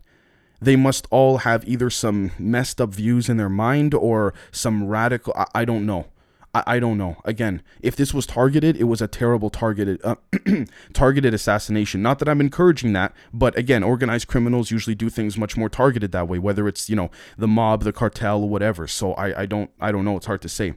they 0.63 0.75
must 0.75 1.07
all 1.09 1.39
have 1.39 1.67
either 1.67 1.89
some 1.89 2.31
messed 2.37 2.79
up 2.79 2.89
views 2.89 3.29
in 3.29 3.37
their 3.37 3.49
mind 3.49 3.93
or 3.93 4.33
some 4.51 4.87
radical 4.87 5.33
I, 5.35 5.45
I 5.55 5.65
don't 5.65 5.85
know 5.85 6.07
I, 6.53 6.63
I 6.67 6.79
don't 6.79 6.97
know. 6.97 7.17
Again, 7.25 7.61
if 7.81 7.95
this 7.95 8.13
was 8.13 8.25
targeted, 8.25 8.77
it 8.77 8.83
was 8.83 9.01
a 9.01 9.07
terrible 9.07 9.49
targeted 9.49 9.99
uh, 10.03 10.15
targeted 10.93 11.33
assassination. 11.33 12.01
Not 12.01 12.19
that 12.19 12.29
I'm 12.29 12.41
encouraging 12.41 12.93
that, 12.93 13.13
but 13.33 13.57
again, 13.57 13.83
organized 13.83 14.27
criminals 14.27 14.71
usually 14.71 14.95
do 14.95 15.09
things 15.09 15.37
much 15.37 15.57
more 15.57 15.69
targeted 15.69 16.11
that 16.11 16.27
way. 16.27 16.39
Whether 16.39 16.67
it's 16.67 16.89
you 16.89 16.95
know 16.95 17.09
the 17.37 17.47
mob, 17.47 17.83
the 17.83 17.93
cartel, 17.93 18.47
whatever. 18.47 18.87
So 18.87 19.13
I, 19.13 19.41
I 19.41 19.45
don't 19.45 19.71
I 19.79 19.91
don't 19.91 20.05
know. 20.05 20.17
It's 20.17 20.27
hard 20.27 20.41
to 20.43 20.49
say. 20.49 20.75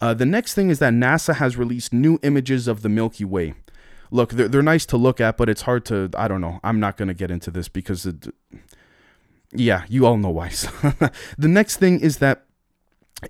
Uh, 0.00 0.14
the 0.14 0.26
next 0.26 0.54
thing 0.54 0.70
is 0.70 0.78
that 0.78 0.92
NASA 0.92 1.36
has 1.36 1.56
released 1.56 1.92
new 1.92 2.18
images 2.22 2.68
of 2.68 2.82
the 2.82 2.88
Milky 2.88 3.24
Way. 3.24 3.54
Look, 4.12 4.30
they're, 4.32 4.46
they're 4.46 4.62
nice 4.62 4.86
to 4.86 4.96
look 4.96 5.20
at, 5.20 5.36
but 5.36 5.48
it's 5.48 5.62
hard 5.62 5.84
to. 5.86 6.10
I 6.16 6.28
don't 6.28 6.40
know. 6.40 6.60
I'm 6.62 6.78
not 6.78 6.96
going 6.96 7.08
to 7.08 7.14
get 7.14 7.30
into 7.30 7.50
this 7.50 7.68
because. 7.68 8.06
It, 8.06 8.28
yeah, 9.52 9.84
you 9.88 10.06
all 10.06 10.16
know 10.16 10.30
why. 10.30 10.48
the 11.38 11.48
next 11.48 11.76
thing 11.76 12.00
is 12.00 12.18
that 12.18 12.45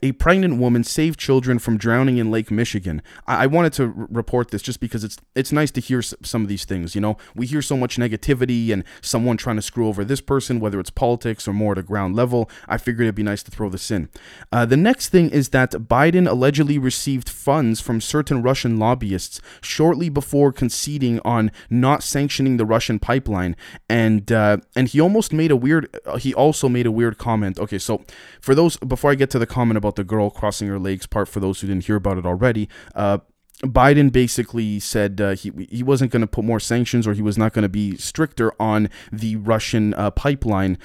a 0.03 0.11
pregnant 0.13 0.59
woman 0.59 0.83
saved 0.83 1.19
children 1.19 1.61
from 1.61 1.79
drowning 1.79 2.19
in 2.19 2.29
Lake 2.29 2.51
Michigan. 2.51 3.01
I, 3.27 3.45
I 3.45 3.47
wanted 3.47 3.73
to 3.75 3.85
r- 3.85 3.93
report 4.11 4.51
this 4.51 4.61
just 4.61 4.81
because 4.81 5.05
it's 5.05 5.17
it's 5.37 5.53
nice 5.53 5.71
to 5.73 5.81
hear 5.81 6.01
s- 6.01 6.13
some 6.23 6.43
of 6.43 6.49
these 6.49 6.65
things. 6.65 6.97
You 6.97 7.01
know, 7.01 7.17
we 7.37 7.47
hear 7.47 7.63
so 7.63 7.77
much 7.77 7.97
negativity 7.97 8.73
and 8.73 8.83
someone 9.01 9.37
trying 9.37 9.57
to 9.57 9.63
screw 9.63 9.87
over 9.87 10.05
this 10.05 10.21
person, 10.21 10.59
whether 10.59 10.81
it's 10.81 10.91
politics 10.91 11.47
or 11.47 11.53
more 11.53 11.73
at 11.73 11.79
a 11.79 11.85
ground 11.85 12.17
level. 12.17 12.51
I 12.67 12.79
figured 12.79 13.03
it'd 13.07 13.15
be 13.15 13.23
nice 13.23 13.45
to 13.45 13.53
throw 13.53 13.69
this 13.69 13.91
in. 13.93 14.09
Uh, 14.51 14.67
the 14.67 14.77
next 14.77 15.11
thing 15.11 15.31
is 15.31 15.51
that 15.51 15.71
Biden 15.71 16.29
allegedly 16.29 16.79
received 16.79 17.29
funds 17.29 17.81
from 17.81 18.01
certain 18.01 18.43
Russian 18.43 18.79
lobbyists 18.79 19.41
shortly 19.61 20.09
before 20.09 20.51
conceding 20.53 21.21
on 21.25 21.53
not 21.71 22.03
sanctioning 22.03 22.57
the 22.57 22.67
Russian 22.67 22.99
pipeline, 22.99 23.55
and 23.89 24.33
uh, 24.33 24.57
and 24.75 24.89
he 24.89 25.01
almost 25.01 25.33
made 25.33 25.53
a 25.53 25.57
weird. 25.57 25.97
Uh, 26.05 26.17
he 26.17 26.35
also 26.35 26.69
made 26.69 26.87
a 26.87 26.91
weird 26.93 27.19
comment. 27.19 27.57
Okay, 27.61 27.79
so 27.79 28.05
for 28.41 28.53
those 28.57 28.77
before 28.79 29.13
I 29.13 29.15
get 29.15 29.31
to 29.31 29.39
the 29.39 29.47
comment 29.47 29.76
about 29.77 29.97
the 29.97 30.05
girl 30.05 30.31
crossing 30.31 30.69
her 30.69 30.79
legs 30.79 31.07
part, 31.07 31.29
for 31.29 31.41
those 31.41 31.61
who 31.61 31.67
didn't 31.67 31.85
hear 31.85 31.97
about 31.97 32.19
it 32.19 32.27
already, 32.27 32.69
uh, 32.95 33.19
Biden 33.63 34.13
basically 34.13 34.79
said 34.79 35.21
uh, 35.21 35.31
he 35.31 35.51
he 35.71 35.83
wasn't 35.83 36.13
going 36.13 36.21
to 36.21 36.27
put 36.27 36.45
more 36.45 36.61
sanctions 36.61 37.07
or 37.07 37.15
he 37.15 37.23
was 37.23 37.39
not 37.39 37.55
going 37.55 37.63
to 37.63 37.69
be 37.71 37.97
stricter 37.97 38.53
on 38.61 38.91
the 39.11 39.37
Russian 39.37 39.95
uh, 39.95 40.11
pipeline. 40.11 40.77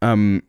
Um, 0.00 0.44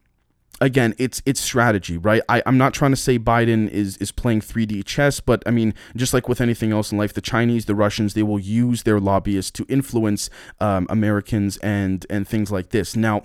again, 0.60 0.94
it's 1.00 1.24
it's 1.26 1.42
strategy, 1.42 1.98
right? 1.98 2.22
I, 2.30 2.44
I'm 2.46 2.58
not 2.58 2.76
trying 2.76 2.92
to 2.92 2.98
say 2.98 3.18
Biden 3.18 3.68
is 3.68 3.98
is 3.98 4.12
playing 4.12 4.42
3D 4.42 4.86
chess, 4.86 5.20
but 5.20 5.42
I 5.48 5.52
mean, 5.52 5.74
just 5.96 6.14
like 6.14 6.30
with 6.30 6.40
anything 6.40 6.72
else 6.72 6.92
in 6.92 7.00
life, 7.00 7.14
the 7.14 7.22
Chinese, 7.22 7.66
the 7.66 7.76
Russians, 7.76 8.14
they 8.14 8.24
will 8.24 8.40
use 8.40 8.84
their 8.84 9.00
lobbyists 9.00 9.52
to 9.52 9.66
influence 9.68 10.30
um, 10.60 10.86
Americans 10.90 11.58
and 11.58 12.06
and 12.10 12.28
things 12.28 12.52
like 12.52 12.70
this. 12.70 12.96
Now 12.96 13.24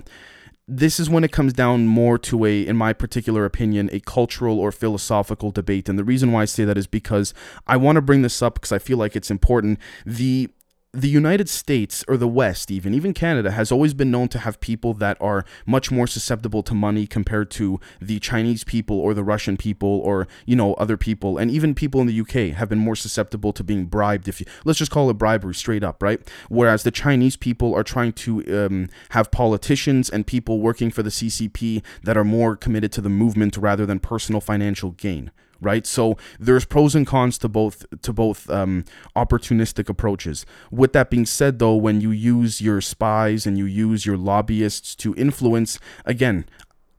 this 0.68 0.98
is 0.98 1.08
when 1.08 1.22
it 1.22 1.30
comes 1.30 1.52
down 1.52 1.86
more 1.86 2.18
to 2.18 2.44
a, 2.44 2.66
in 2.66 2.76
my 2.76 2.92
particular 2.92 3.44
opinion, 3.44 3.88
a 3.92 4.00
cultural 4.00 4.58
or 4.58 4.72
philosophical 4.72 5.52
debate. 5.52 5.88
And 5.88 5.98
the 5.98 6.04
reason 6.04 6.32
why 6.32 6.42
I 6.42 6.46
say 6.46 6.64
that 6.64 6.76
is 6.76 6.88
because 6.88 7.32
I 7.68 7.76
want 7.76 7.96
to 7.96 8.02
bring 8.02 8.22
this 8.22 8.42
up 8.42 8.54
because 8.54 8.72
I 8.72 8.78
feel 8.78 8.98
like 8.98 9.14
it's 9.14 9.30
important. 9.30 9.78
The 10.04 10.50
the 10.96 11.08
United 11.08 11.48
States 11.48 12.04
or 12.08 12.16
the 12.16 12.26
West, 12.28 12.70
even 12.70 12.94
even 12.94 13.12
Canada, 13.12 13.50
has 13.50 13.70
always 13.70 13.92
been 13.92 14.10
known 14.10 14.28
to 14.28 14.38
have 14.38 14.60
people 14.60 14.94
that 14.94 15.16
are 15.20 15.44
much 15.66 15.90
more 15.90 16.06
susceptible 16.06 16.62
to 16.62 16.74
money 16.74 17.06
compared 17.06 17.50
to 17.50 17.78
the 18.00 18.18
Chinese 18.18 18.64
people 18.64 18.98
or 18.98 19.12
the 19.12 19.22
Russian 19.22 19.56
people 19.56 20.00
or 20.00 20.26
you 20.46 20.56
know 20.56 20.74
other 20.74 20.96
people, 20.96 21.36
and 21.36 21.50
even 21.50 21.74
people 21.74 22.00
in 22.00 22.06
the 22.06 22.20
UK 22.20 22.56
have 22.56 22.68
been 22.68 22.78
more 22.78 22.96
susceptible 22.96 23.52
to 23.52 23.62
being 23.62 23.84
bribed. 23.84 24.26
If 24.26 24.40
you 24.40 24.46
let's 24.64 24.78
just 24.78 24.90
call 24.90 25.10
it 25.10 25.14
bribery 25.14 25.54
straight 25.54 25.84
up, 25.84 26.02
right? 26.02 26.20
Whereas 26.48 26.82
the 26.82 26.90
Chinese 26.90 27.36
people 27.36 27.74
are 27.74 27.84
trying 27.84 28.12
to 28.14 28.66
um, 28.66 28.88
have 29.10 29.30
politicians 29.30 30.08
and 30.08 30.26
people 30.26 30.60
working 30.60 30.90
for 30.90 31.02
the 31.02 31.10
CCP 31.10 31.82
that 32.04 32.16
are 32.16 32.24
more 32.24 32.56
committed 32.56 32.90
to 32.92 33.00
the 33.02 33.10
movement 33.10 33.56
rather 33.58 33.84
than 33.84 34.00
personal 34.00 34.40
financial 34.40 34.92
gain 34.92 35.30
right? 35.60 35.86
So 35.86 36.16
there's 36.38 36.64
pros 36.64 36.94
and 36.94 37.06
cons 37.06 37.38
to 37.38 37.48
both 37.48 37.86
to 38.02 38.12
both 38.12 38.48
um, 38.50 38.84
opportunistic 39.14 39.88
approaches. 39.88 40.46
With 40.70 40.92
that 40.92 41.10
being 41.10 41.26
said 41.26 41.58
though 41.58 41.76
when 41.76 42.00
you 42.00 42.10
use 42.10 42.60
your 42.60 42.80
spies 42.80 43.46
and 43.46 43.58
you 43.58 43.64
use 43.64 44.06
your 44.06 44.16
lobbyists 44.16 44.94
to 44.96 45.14
influence 45.16 45.78
again 46.04 46.46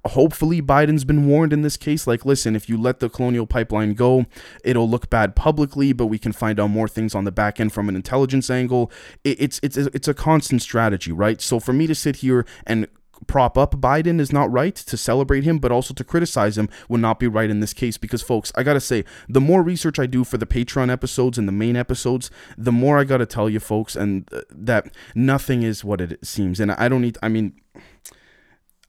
hopefully 0.05 0.61
biden's 0.61 1.03
been 1.03 1.27
warned 1.27 1.51
in 1.51 1.61
this 1.61 1.75
case 1.75 2.07
like 2.07 2.25
listen 2.25 2.55
if 2.55 2.69
you 2.69 2.77
let 2.77 2.99
the 2.99 3.09
colonial 3.09 3.45
pipeline 3.45 3.93
go 3.93 4.25
it'll 4.63 4.89
look 4.89 5.09
bad 5.09 5.35
publicly 5.35 5.91
but 5.91 6.07
we 6.07 6.17
can 6.17 6.31
find 6.31 6.59
out 6.59 6.69
more 6.69 6.87
things 6.87 7.13
on 7.13 7.25
the 7.25 7.31
back 7.31 7.59
end 7.59 7.73
from 7.73 7.89
an 7.89 7.95
intelligence 7.95 8.49
angle. 8.49 8.91
It's 9.23 9.59
it's 9.61 9.77
it's 9.77 10.07
a 10.07 10.13
constant 10.13 10.61
strategy 10.61 11.11
right? 11.11 11.41
So 11.41 11.59
for 11.59 11.73
me 11.73 11.87
to 11.87 11.95
sit 11.95 12.17
here 12.17 12.45
and 12.65 12.87
prop 13.25 13.57
up 13.57 13.75
Biden 13.75 14.19
is 14.19 14.31
not 14.31 14.51
right, 14.51 14.75
to 14.75 14.97
celebrate 14.97 15.43
him, 15.43 15.59
but 15.59 15.71
also 15.71 15.93
to 15.93 16.03
criticize 16.03 16.57
him 16.57 16.69
would 16.87 17.01
not 17.01 17.19
be 17.19 17.27
right 17.27 17.49
in 17.49 17.59
this 17.59 17.73
case. 17.73 17.97
Because, 17.97 18.21
folks, 18.21 18.51
I 18.55 18.63
gotta 18.63 18.79
say, 18.79 19.03
the 19.27 19.41
more 19.41 19.63
research 19.63 19.99
I 19.99 20.05
do 20.05 20.23
for 20.23 20.37
the 20.37 20.45
Patreon 20.45 20.91
episodes 20.91 21.37
and 21.37 21.47
the 21.47 21.53
main 21.53 21.75
episodes, 21.75 22.29
the 22.57 22.71
more 22.71 22.99
I 22.99 23.03
gotta 23.03 23.25
tell 23.25 23.49
you, 23.49 23.59
folks, 23.59 23.95
and 23.95 24.27
uh, 24.31 24.41
that 24.51 24.93
nothing 25.15 25.63
is 25.63 25.83
what 25.83 26.01
it 26.01 26.25
seems. 26.25 26.59
And 26.59 26.71
I 26.71 26.87
don't 26.87 27.01
need, 27.01 27.17
I 27.23 27.29
mean, 27.29 27.53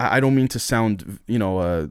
I 0.01 0.21
don't 0.21 0.35
mean 0.35 0.49
to 0.49 0.59
sound, 0.59 1.19
you 1.27 1.39
know, 1.39 1.59
uh, 1.59 1.87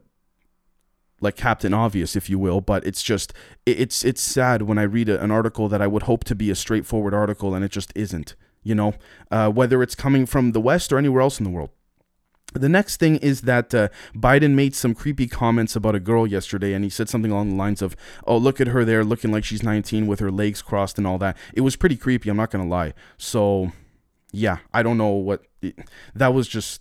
like 1.20 1.36
Captain 1.36 1.74
Obvious, 1.74 2.16
if 2.16 2.30
you 2.30 2.38
will, 2.38 2.60
but 2.60 2.86
it's 2.86 3.02
just 3.02 3.32
it's 3.66 4.04
it's 4.04 4.22
sad 4.22 4.62
when 4.62 4.78
I 4.78 4.82
read 4.82 5.08
a, 5.08 5.22
an 5.22 5.30
article 5.30 5.68
that 5.68 5.82
I 5.82 5.86
would 5.86 6.04
hope 6.04 6.24
to 6.24 6.34
be 6.34 6.50
a 6.50 6.54
straightforward 6.54 7.12
article 7.14 7.54
and 7.54 7.64
it 7.64 7.70
just 7.70 7.92
isn't. 7.94 8.34
You 8.62 8.74
know, 8.74 8.94
uh, 9.30 9.50
whether 9.50 9.82
it's 9.82 9.94
coming 9.94 10.26
from 10.26 10.52
the 10.52 10.60
West 10.60 10.92
or 10.92 10.98
anywhere 10.98 11.22
else 11.22 11.38
in 11.38 11.44
the 11.44 11.50
world. 11.50 11.70
The 12.54 12.68
next 12.68 12.98
thing 12.98 13.16
is 13.16 13.42
that 13.42 13.74
uh, 13.74 13.88
Biden 14.14 14.54
made 14.54 14.74
some 14.74 14.94
creepy 14.94 15.26
comments 15.26 15.76
about 15.76 15.94
a 15.94 16.00
girl 16.00 16.26
yesterday, 16.26 16.72
and 16.72 16.82
he 16.82 16.88
said 16.88 17.08
something 17.08 17.30
along 17.30 17.50
the 17.50 17.56
lines 17.56 17.82
of, 17.82 17.94
"Oh, 18.26 18.38
look 18.38 18.60
at 18.60 18.68
her 18.68 18.84
there, 18.84 19.04
looking 19.04 19.30
like 19.30 19.44
she's 19.44 19.62
19 19.62 20.06
with 20.06 20.20
her 20.20 20.30
legs 20.30 20.62
crossed 20.62 20.96
and 20.96 21.06
all 21.06 21.18
that." 21.18 21.36
It 21.52 21.60
was 21.60 21.76
pretty 21.76 21.96
creepy. 21.96 22.30
I'm 22.30 22.38
not 22.38 22.50
gonna 22.50 22.66
lie. 22.66 22.94
So, 23.18 23.72
yeah, 24.32 24.58
I 24.72 24.82
don't 24.82 24.96
know 24.96 25.10
what 25.10 25.42
that 26.14 26.32
was. 26.32 26.48
Just 26.48 26.80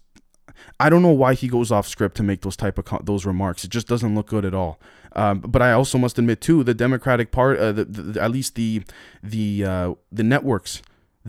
I 0.80 0.89
don't 0.89 1.01
know 1.01 1.10
why 1.10 1.34
he 1.34 1.47
goes 1.47 1.71
off 1.71 1.88
script 1.88 2.15
to 2.17 2.23
make 2.23 2.41
those 2.41 2.56
type 2.56 2.77
of 2.77 2.86
co- 2.86 3.01
those 3.03 3.25
remarks. 3.25 3.63
It 3.63 3.69
just 3.69 3.88
doesn't 3.88 4.15
look 4.15 4.27
good 4.27 4.45
at 4.45 4.53
all. 4.53 4.80
Um, 5.13 5.39
but 5.39 5.62
I 5.62 5.71
also 5.71 5.97
must 5.97 6.17
admit 6.19 6.41
too, 6.41 6.63
the 6.63 6.73
Democratic 6.73 7.32
part, 7.32 7.60
uh, 7.60 7.71
the, 7.71 7.86
the, 7.86 8.21
at 8.21 8.32
least 8.32 8.56
the 8.56 8.84
the 9.23 9.65
uh, 9.65 9.93
the 10.12 10.23
networks 10.23 10.82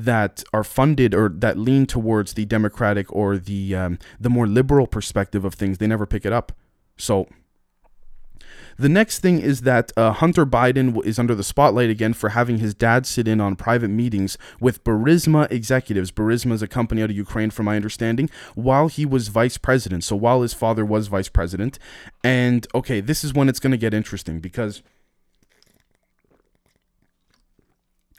that 0.05 0.45
are 0.53 0.65
funded 0.65 1.15
or 1.15 1.29
that 1.29 1.59
lean 1.59 1.87
towards 1.87 2.35
the 2.35 2.45
democratic 2.45 3.13
or 3.13 3.37
the 3.37 3.75
um, 3.75 3.99
the 4.21 4.31
more 4.31 4.47
liberal 4.47 4.87
perspective 4.87 5.45
of 5.45 5.55
things, 5.55 5.79
they 5.79 5.87
never 5.87 6.07
pick 6.07 6.25
it 6.25 6.33
up. 6.33 6.53
So 6.97 7.29
the 8.79 8.89
next 8.89 9.19
thing 9.19 9.41
is 9.41 9.63
that 9.63 9.91
uh, 9.97 10.13
Hunter 10.13 10.47
Biden 10.47 11.05
is 11.05 11.19
under 11.19 11.35
the 11.35 11.43
spotlight 11.43 11.91
again 11.91 12.13
for 12.13 12.31
having 12.31 12.59
his 12.59 12.75
dad 12.75 13.07
sit 13.07 13.27
in 13.27 13.41
on 13.41 13.57
private 13.57 13.89
meetings 13.89 14.39
with 14.61 14.85
Burisma 14.85 15.51
executives. 15.51 16.13
Burisma 16.13 16.53
is 16.53 16.63
a 16.63 16.69
company 16.69 17.03
out 17.03 17.11
of 17.11 17.17
Ukraine, 17.17 17.51
from 17.51 17.67
my 17.67 17.75
understanding, 17.75 18.31
while 18.55 18.87
he 18.87 19.05
was 19.05 19.29
vice 19.29 19.59
president. 19.59 20.05
So 20.05 20.15
while 20.15 20.43
his 20.43 20.55
father 20.55 20.85
was 20.85 21.09
vice 21.09 21.29
president. 21.29 21.81
And 22.23 22.69
okay, 22.73 23.01
this 23.01 23.25
is 23.25 23.35
when 23.35 23.49
it's 23.49 23.59
going 23.59 23.73
to 23.73 23.77
get 23.77 23.93
interesting 23.93 24.39
because. 24.39 24.83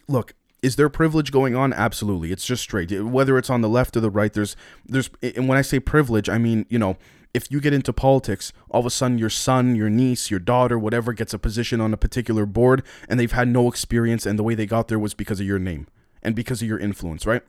Look, 0.10 0.34
is 0.62 0.76
there 0.76 0.90
privilege 0.90 1.32
going 1.32 1.56
on 1.56 1.72
absolutely 1.74 2.32
it's 2.32 2.46
just 2.46 2.64
straight 2.64 2.92
whether 3.04 3.38
it's 3.38 3.50
on 3.50 3.62
the 3.62 3.70
left 3.70 3.96
or 3.96 4.00
the 4.00 4.10
right 4.10 4.34
there's 4.34 4.56
there's 4.86 5.10
and 5.22 5.48
when 5.48 5.58
i 5.58 5.62
say 5.62 5.80
privilege 5.80 6.30
i 6.30 6.38
mean 6.38 6.66
you 6.70 6.80
know 6.80 6.98
if 7.34 7.52
you 7.52 7.62
get 7.62 7.74
into 7.74 7.94
politics, 7.94 8.52
all 8.70 8.80
of 8.80 8.86
a 8.86 8.90
sudden 8.90 9.18
your 9.18 9.30
son, 9.30 9.76
your 9.76 9.90
niece, 9.90 10.32
your 10.32 10.40
daughter, 10.40 10.80
whatever 10.80 11.14
gets 11.14 11.34
a 11.34 11.40
position 11.40 11.80
on 11.80 11.94
a 11.94 11.98
particular 11.98 12.46
board 12.46 12.84
and 13.08 13.20
they've 13.20 13.32
had 13.32 13.48
no 13.48 13.68
experience 13.68 14.26
and 14.26 14.40
the 14.40 14.44
way 14.44 14.56
they 14.56 14.66
got 14.66 14.88
there 14.88 15.00
was 15.00 15.14
because 15.14 15.40
of 15.40 15.46
your 15.46 15.60
name 15.60 15.88
and 16.24 16.36
because 16.36 16.62
of 16.62 16.68
your 16.68 16.80
influence, 16.80 17.26
right? 17.26 17.44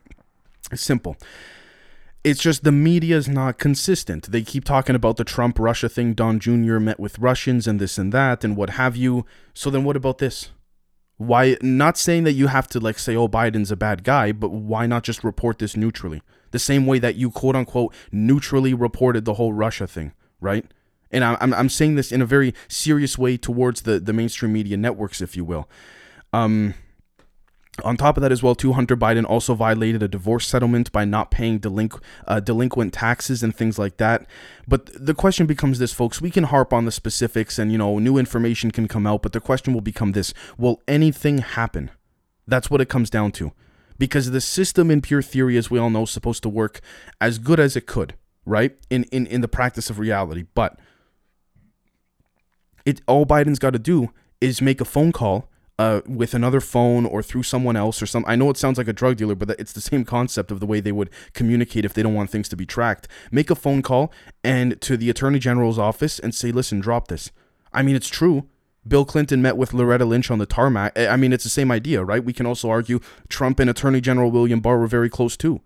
It's 0.71 0.83
simple. 0.83 1.17
It's 2.23 2.41
just 2.41 2.63
the 2.63 2.71
media 2.71 3.17
is 3.17 3.27
not 3.27 3.57
consistent. 3.57 4.31
They 4.31 4.43
keep 4.43 4.63
talking 4.63 4.95
about 4.95 5.17
the 5.17 5.23
Trump 5.23 5.57
Russia 5.57 5.89
thing. 5.89 6.13
Don 6.13 6.39
Jr. 6.39 6.77
met 6.77 6.99
with 6.99 7.17
Russians 7.17 7.65
and 7.65 7.79
this 7.79 7.97
and 7.97 8.13
that 8.13 8.43
and 8.43 8.55
what 8.55 8.71
have 8.71 8.95
you. 8.95 9.25
So 9.55 9.71
then 9.71 9.83
what 9.83 9.95
about 9.95 10.19
this? 10.19 10.51
Why 11.21 11.55
not 11.61 11.99
saying 11.99 12.23
that 12.23 12.33
you 12.33 12.47
have 12.47 12.67
to 12.69 12.79
like 12.79 12.97
say, 12.97 13.15
oh, 13.15 13.27
Biden's 13.27 13.69
a 13.69 13.75
bad 13.75 14.03
guy, 14.03 14.31
but 14.31 14.49
why 14.49 14.87
not 14.87 15.03
just 15.03 15.23
report 15.23 15.59
this 15.59 15.77
neutrally? 15.77 16.23
The 16.49 16.57
same 16.57 16.87
way 16.87 16.97
that 16.97 17.15
you 17.15 17.29
quote 17.29 17.55
unquote 17.55 17.93
neutrally 18.11 18.73
reported 18.73 19.25
the 19.25 19.35
whole 19.35 19.53
Russia 19.53 19.85
thing, 19.85 20.13
right? 20.39 20.65
And 21.11 21.23
I'm, 21.23 21.53
I'm 21.53 21.69
saying 21.69 21.95
this 21.95 22.11
in 22.11 22.23
a 22.23 22.25
very 22.25 22.55
serious 22.67 23.19
way 23.19 23.37
towards 23.37 23.83
the, 23.83 23.99
the 23.99 24.13
mainstream 24.13 24.53
media 24.53 24.77
networks, 24.77 25.21
if 25.21 25.37
you 25.37 25.45
will. 25.45 25.69
Um, 26.33 26.73
on 27.83 27.95
top 27.95 28.17
of 28.17 28.21
that, 28.21 28.31
as 28.31 28.43
well, 28.43 28.53
too, 28.53 28.73
Hunter 28.73 28.97
Biden 28.97 29.25
also 29.25 29.55
violated 29.55 30.03
a 30.03 30.07
divorce 30.07 30.45
settlement 30.45 30.91
by 30.91 31.05
not 31.05 31.31
paying 31.31 31.59
delinqu- 31.59 32.01
uh, 32.27 32.41
delinquent 32.41 32.93
taxes 32.93 33.43
and 33.43 33.55
things 33.55 33.79
like 33.79 33.97
that. 33.97 34.25
But 34.67 34.89
the 34.93 35.13
question 35.13 35.45
becomes 35.45 35.79
this, 35.79 35.93
folks. 35.93 36.21
We 36.21 36.31
can 36.31 36.45
harp 36.45 36.73
on 36.73 36.85
the 36.85 36.91
specifics, 36.91 37.57
and 37.57 37.71
you 37.71 37.77
know, 37.77 37.97
new 37.97 38.17
information 38.17 38.71
can 38.71 38.87
come 38.87 39.07
out. 39.07 39.21
But 39.21 39.31
the 39.31 39.39
question 39.39 39.73
will 39.73 39.81
become 39.81 40.11
this: 40.11 40.33
Will 40.57 40.81
anything 40.87 41.39
happen? 41.39 41.91
That's 42.45 42.69
what 42.69 42.81
it 42.81 42.89
comes 42.89 43.09
down 43.09 43.31
to, 43.33 43.53
because 43.97 44.31
the 44.31 44.41
system, 44.41 44.91
in 44.91 45.01
pure 45.01 45.21
theory, 45.21 45.55
as 45.55 45.71
we 45.71 45.79
all 45.79 45.89
know, 45.89 46.03
is 46.03 46.11
supposed 46.11 46.43
to 46.43 46.49
work 46.49 46.81
as 47.21 47.39
good 47.39 47.59
as 47.59 47.77
it 47.77 47.87
could, 47.87 48.15
right? 48.45 48.77
In 48.89 49.05
in 49.05 49.25
in 49.25 49.39
the 49.39 49.47
practice 49.47 49.89
of 49.89 49.97
reality, 49.97 50.43
but 50.53 50.77
it 52.85 53.01
all 53.07 53.25
Biden's 53.25 53.59
got 53.59 53.71
to 53.71 53.79
do 53.79 54.11
is 54.41 54.61
make 54.61 54.81
a 54.81 54.85
phone 54.85 55.11
call 55.11 55.47
uh, 55.81 56.01
with 56.07 56.33
another 56.35 56.61
phone 56.61 57.05
or 57.05 57.23
through 57.23 57.41
someone 57.41 57.75
else 57.75 58.01
or 58.01 58.05
some. 58.05 58.23
I 58.27 58.35
know 58.35 58.49
it 58.51 58.57
sounds 58.57 58.77
like 58.77 58.87
a 58.87 58.93
drug 58.93 59.17
dealer, 59.17 59.35
but 59.35 59.49
it's 59.59 59.73
the 59.73 59.81
same 59.81 60.05
concept 60.05 60.51
of 60.51 60.59
the 60.59 60.67
way 60.67 60.79
they 60.79 60.91
would 60.91 61.09
communicate 61.33 61.85
if 61.85 61.93
they 61.93 62.03
don't 62.03 62.13
want 62.13 62.29
things 62.29 62.47
to 62.49 62.55
be 62.55 62.65
tracked. 62.65 63.07
Make 63.31 63.49
a 63.49 63.55
phone 63.55 63.81
call 63.81 64.13
and 64.43 64.79
to 64.81 64.95
the 64.95 65.09
attorney 65.09 65.39
general's 65.39 65.79
office 65.79 66.19
and 66.19 66.35
say, 66.35 66.51
"Listen, 66.51 66.79
drop 66.79 67.07
this." 67.07 67.31
I 67.73 67.81
mean, 67.81 67.95
it's 67.95 68.09
true. 68.09 68.47
Bill 68.87 69.05
Clinton 69.05 69.41
met 69.41 69.57
with 69.57 69.73
Loretta 69.73 70.05
Lynch 70.05 70.29
on 70.29 70.39
the 70.39 70.45
tarmac. 70.45 70.97
I 70.97 71.15
mean, 71.15 71.33
it's 71.33 71.43
the 71.43 71.49
same 71.49 71.71
idea, 71.71 72.03
right? 72.03 72.23
We 72.23 72.33
can 72.33 72.45
also 72.45 72.69
argue 72.69 72.99
Trump 73.29 73.59
and 73.59 73.69
Attorney 73.69 74.01
General 74.01 74.31
William 74.31 74.59
Barr 74.59 74.77
were 74.77 74.87
very 74.87 75.09
close 75.09 75.35
too 75.35 75.61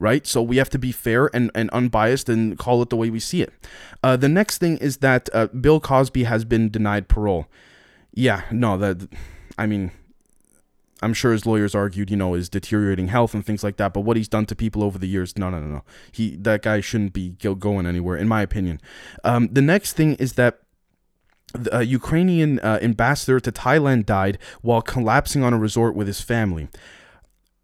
right? 0.00 0.26
So 0.26 0.42
we 0.42 0.56
have 0.56 0.70
to 0.70 0.80
be 0.80 0.90
fair 0.90 1.30
and, 1.32 1.52
and 1.54 1.70
unbiased 1.70 2.28
and 2.28 2.58
call 2.58 2.82
it 2.82 2.90
the 2.90 2.96
way 2.96 3.08
we 3.08 3.20
see 3.20 3.40
it. 3.40 3.52
Uh, 4.02 4.16
the 4.16 4.28
next 4.28 4.58
thing 4.58 4.76
is 4.78 4.96
that 4.96 5.28
uh, 5.32 5.46
Bill 5.46 5.78
Cosby 5.78 6.24
has 6.24 6.44
been 6.44 6.70
denied 6.70 7.06
parole. 7.06 7.46
Yeah, 8.12 8.42
no, 8.50 8.76
that 8.78 9.08
I 9.62 9.66
mean, 9.66 9.92
I'm 11.02 11.14
sure 11.14 11.30
his 11.30 11.46
lawyers 11.46 11.72
argued, 11.72 12.10
you 12.10 12.16
know, 12.16 12.32
his 12.32 12.48
deteriorating 12.48 13.08
health 13.08 13.32
and 13.32 13.46
things 13.46 13.62
like 13.62 13.76
that. 13.76 13.92
But 13.92 14.00
what 14.00 14.16
he's 14.16 14.26
done 14.26 14.44
to 14.46 14.56
people 14.56 14.82
over 14.82 14.98
the 14.98 15.06
years, 15.06 15.38
no, 15.38 15.50
no, 15.50 15.60
no, 15.60 15.68
no. 15.68 15.84
He 16.10 16.34
that 16.36 16.62
guy 16.62 16.80
shouldn't 16.80 17.12
be 17.12 17.30
going 17.30 17.86
anywhere, 17.86 18.16
in 18.16 18.26
my 18.26 18.42
opinion. 18.42 18.80
Um, 19.22 19.48
the 19.52 19.62
next 19.62 19.92
thing 19.92 20.14
is 20.14 20.32
that 20.32 20.58
the 21.52 21.76
uh, 21.76 21.80
Ukrainian 21.80 22.58
uh, 22.58 22.80
ambassador 22.82 23.38
to 23.38 23.52
Thailand 23.52 24.04
died 24.04 24.38
while 24.62 24.82
collapsing 24.82 25.44
on 25.44 25.52
a 25.52 25.58
resort 25.58 25.94
with 25.94 26.08
his 26.08 26.20
family. 26.20 26.68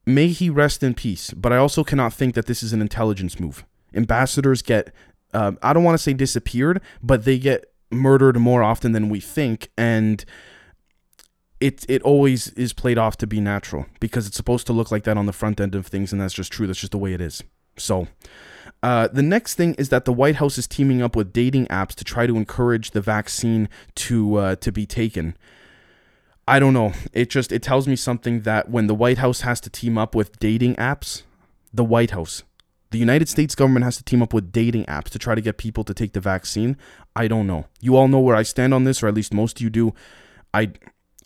May 0.07 0.29
he 0.29 0.49
rest 0.51 0.85
in 0.85 0.95
peace. 0.95 1.33
But 1.33 1.53
I 1.53 1.57
also 1.57 1.83
cannot 1.83 2.13
think 2.13 2.35
that 2.37 2.47
this 2.47 2.63
is 2.63 2.73
an 2.73 2.81
intelligence 2.81 3.41
move. 3.41 3.65
Ambassadors 3.93 4.63
get, 4.63 4.93
uh, 5.35 5.53
I 5.63 5.73
don't 5.73 5.85
want 5.85 5.99
to 5.99 6.03
say 6.03 6.13
disappeared, 6.13 6.81
but 7.03 7.25
they 7.25 7.39
get 7.39 7.73
murdered 7.91 8.37
more 8.39 8.63
often 8.63 8.93
than 8.93 9.09
we 9.09 9.19
think, 9.19 9.71
and 9.77 10.25
it 11.61 11.85
it 11.89 12.03
always 12.03 12.49
is 12.49 12.73
played 12.73 12.99
off 12.99 13.17
to 13.19 13.27
be 13.27 13.41
natural 13.41 13.87
because 14.01 14.27
it's 14.27 14.37
supposed 14.37 14.67
to 14.69 14.73
look 14.73 14.91
like 14.91 15.05
that 15.05 15.17
on 15.17 15.27
the 15.27 15.33
front 15.33 15.61
end 15.61 15.75
of 15.75 15.87
things, 15.87 16.13
and 16.13 16.21
that's 16.21 16.35
just 16.35 16.53
true. 16.53 16.67
That's 16.67 16.81
just 16.81 16.93
the 16.93 16.99
way 16.99 17.13
it 17.13 17.21
is. 17.21 17.43
So, 17.77 18.09
uh, 18.83 19.09
the 19.09 19.23
next 19.23 19.55
thing 19.55 19.75
is 19.75 19.89
that 19.89 20.05
the 20.05 20.13
White 20.13 20.37
House 20.37 20.59
is 20.59 20.67
teaming 20.67 21.03
up 21.03 21.17
with 21.17 21.33
dating 21.33 21.67
apps 21.67 21.95
to 21.97 22.05
try 22.05 22.27
to 22.27 22.37
encourage 22.37 22.93
the 22.93 23.01
vaccine 23.01 23.69
to 23.97 24.37
uh, 24.37 24.57
to 24.57 24.71
be 24.71 24.87
taken. 24.87 25.37
I 26.47 26.59
don't 26.59 26.73
know. 26.73 26.93
It 27.13 27.29
just 27.29 27.53
it 27.53 27.63
tells 27.63 27.89
me 27.89 27.97
something 27.97 28.43
that 28.43 28.71
when 28.71 28.87
the 28.87 28.95
White 28.95 29.19
House 29.19 29.41
has 29.43 29.61
to 29.63 29.71
team 29.71 29.99
up 29.99 30.15
with 30.15 30.39
dating 30.39 30.77
apps, 30.77 31.23
the 31.75 31.85
White 31.85 32.13
House, 32.13 32.45
the 32.91 32.99
United 32.99 33.29
States 33.29 33.55
government 33.55 33.85
has 33.85 33.97
to 33.99 34.05
team 34.05 34.23
up 34.23 34.33
with 34.33 34.53
dating 34.53 34.85
apps 34.87 35.11
to 35.11 35.19
try 35.19 35.35
to 35.35 35.41
get 35.41 35.59
people 35.59 35.85
to 35.85 35.93
take 35.93 36.13
the 36.13 36.21
vaccine. 36.21 36.77
I 37.15 37.29
don't 37.29 37.47
know. 37.47 37.67
You 37.81 37.97
all 37.97 38.09
know 38.09 38.21
where 38.21 38.37
I 38.37 38.45
stand 38.45 38.73
on 38.73 38.85
this, 38.85 39.03
or 39.03 39.09
at 39.09 39.15
least 39.15 39.35
most 39.35 39.59
of 39.59 39.63
you 39.63 39.71
do. 39.71 39.93
I 40.55 40.73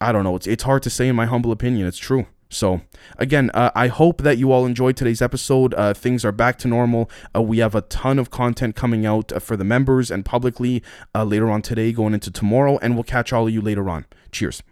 I 0.00 0.12
don't 0.12 0.24
know. 0.24 0.36
It's 0.36 0.46
it's 0.46 0.64
hard 0.64 0.82
to 0.84 0.90
say 0.90 1.08
in 1.08 1.16
my 1.16 1.26
humble 1.26 1.52
opinion. 1.52 1.86
It's 1.86 1.98
true. 1.98 2.26
So, 2.48 2.82
again, 3.16 3.50
uh, 3.54 3.70
I 3.74 3.88
hope 3.88 4.20
that 4.22 4.36
you 4.36 4.52
all 4.52 4.66
enjoyed 4.66 4.94
today's 4.94 5.22
episode. 5.22 5.72
Uh, 5.72 5.94
things 5.94 6.22
are 6.22 6.32
back 6.32 6.58
to 6.58 6.68
normal. 6.68 7.10
Uh, 7.34 7.40
we 7.40 7.58
have 7.58 7.74
a 7.74 7.80
ton 7.80 8.18
of 8.18 8.30
content 8.30 8.76
coming 8.76 9.06
out 9.06 9.32
uh, 9.32 9.38
for 9.38 9.56
the 9.56 9.64
members 9.64 10.10
and 10.10 10.22
publicly 10.22 10.82
uh, 11.14 11.24
later 11.24 11.50
on 11.50 11.62
today, 11.62 11.92
going 11.92 12.12
into 12.12 12.30
tomorrow, 12.30 12.78
and 12.82 12.94
we'll 12.94 13.04
catch 13.04 13.32
all 13.32 13.46
of 13.46 13.54
you 13.54 13.62
later 13.62 13.88
on. 13.88 14.04
Cheers. 14.32 14.62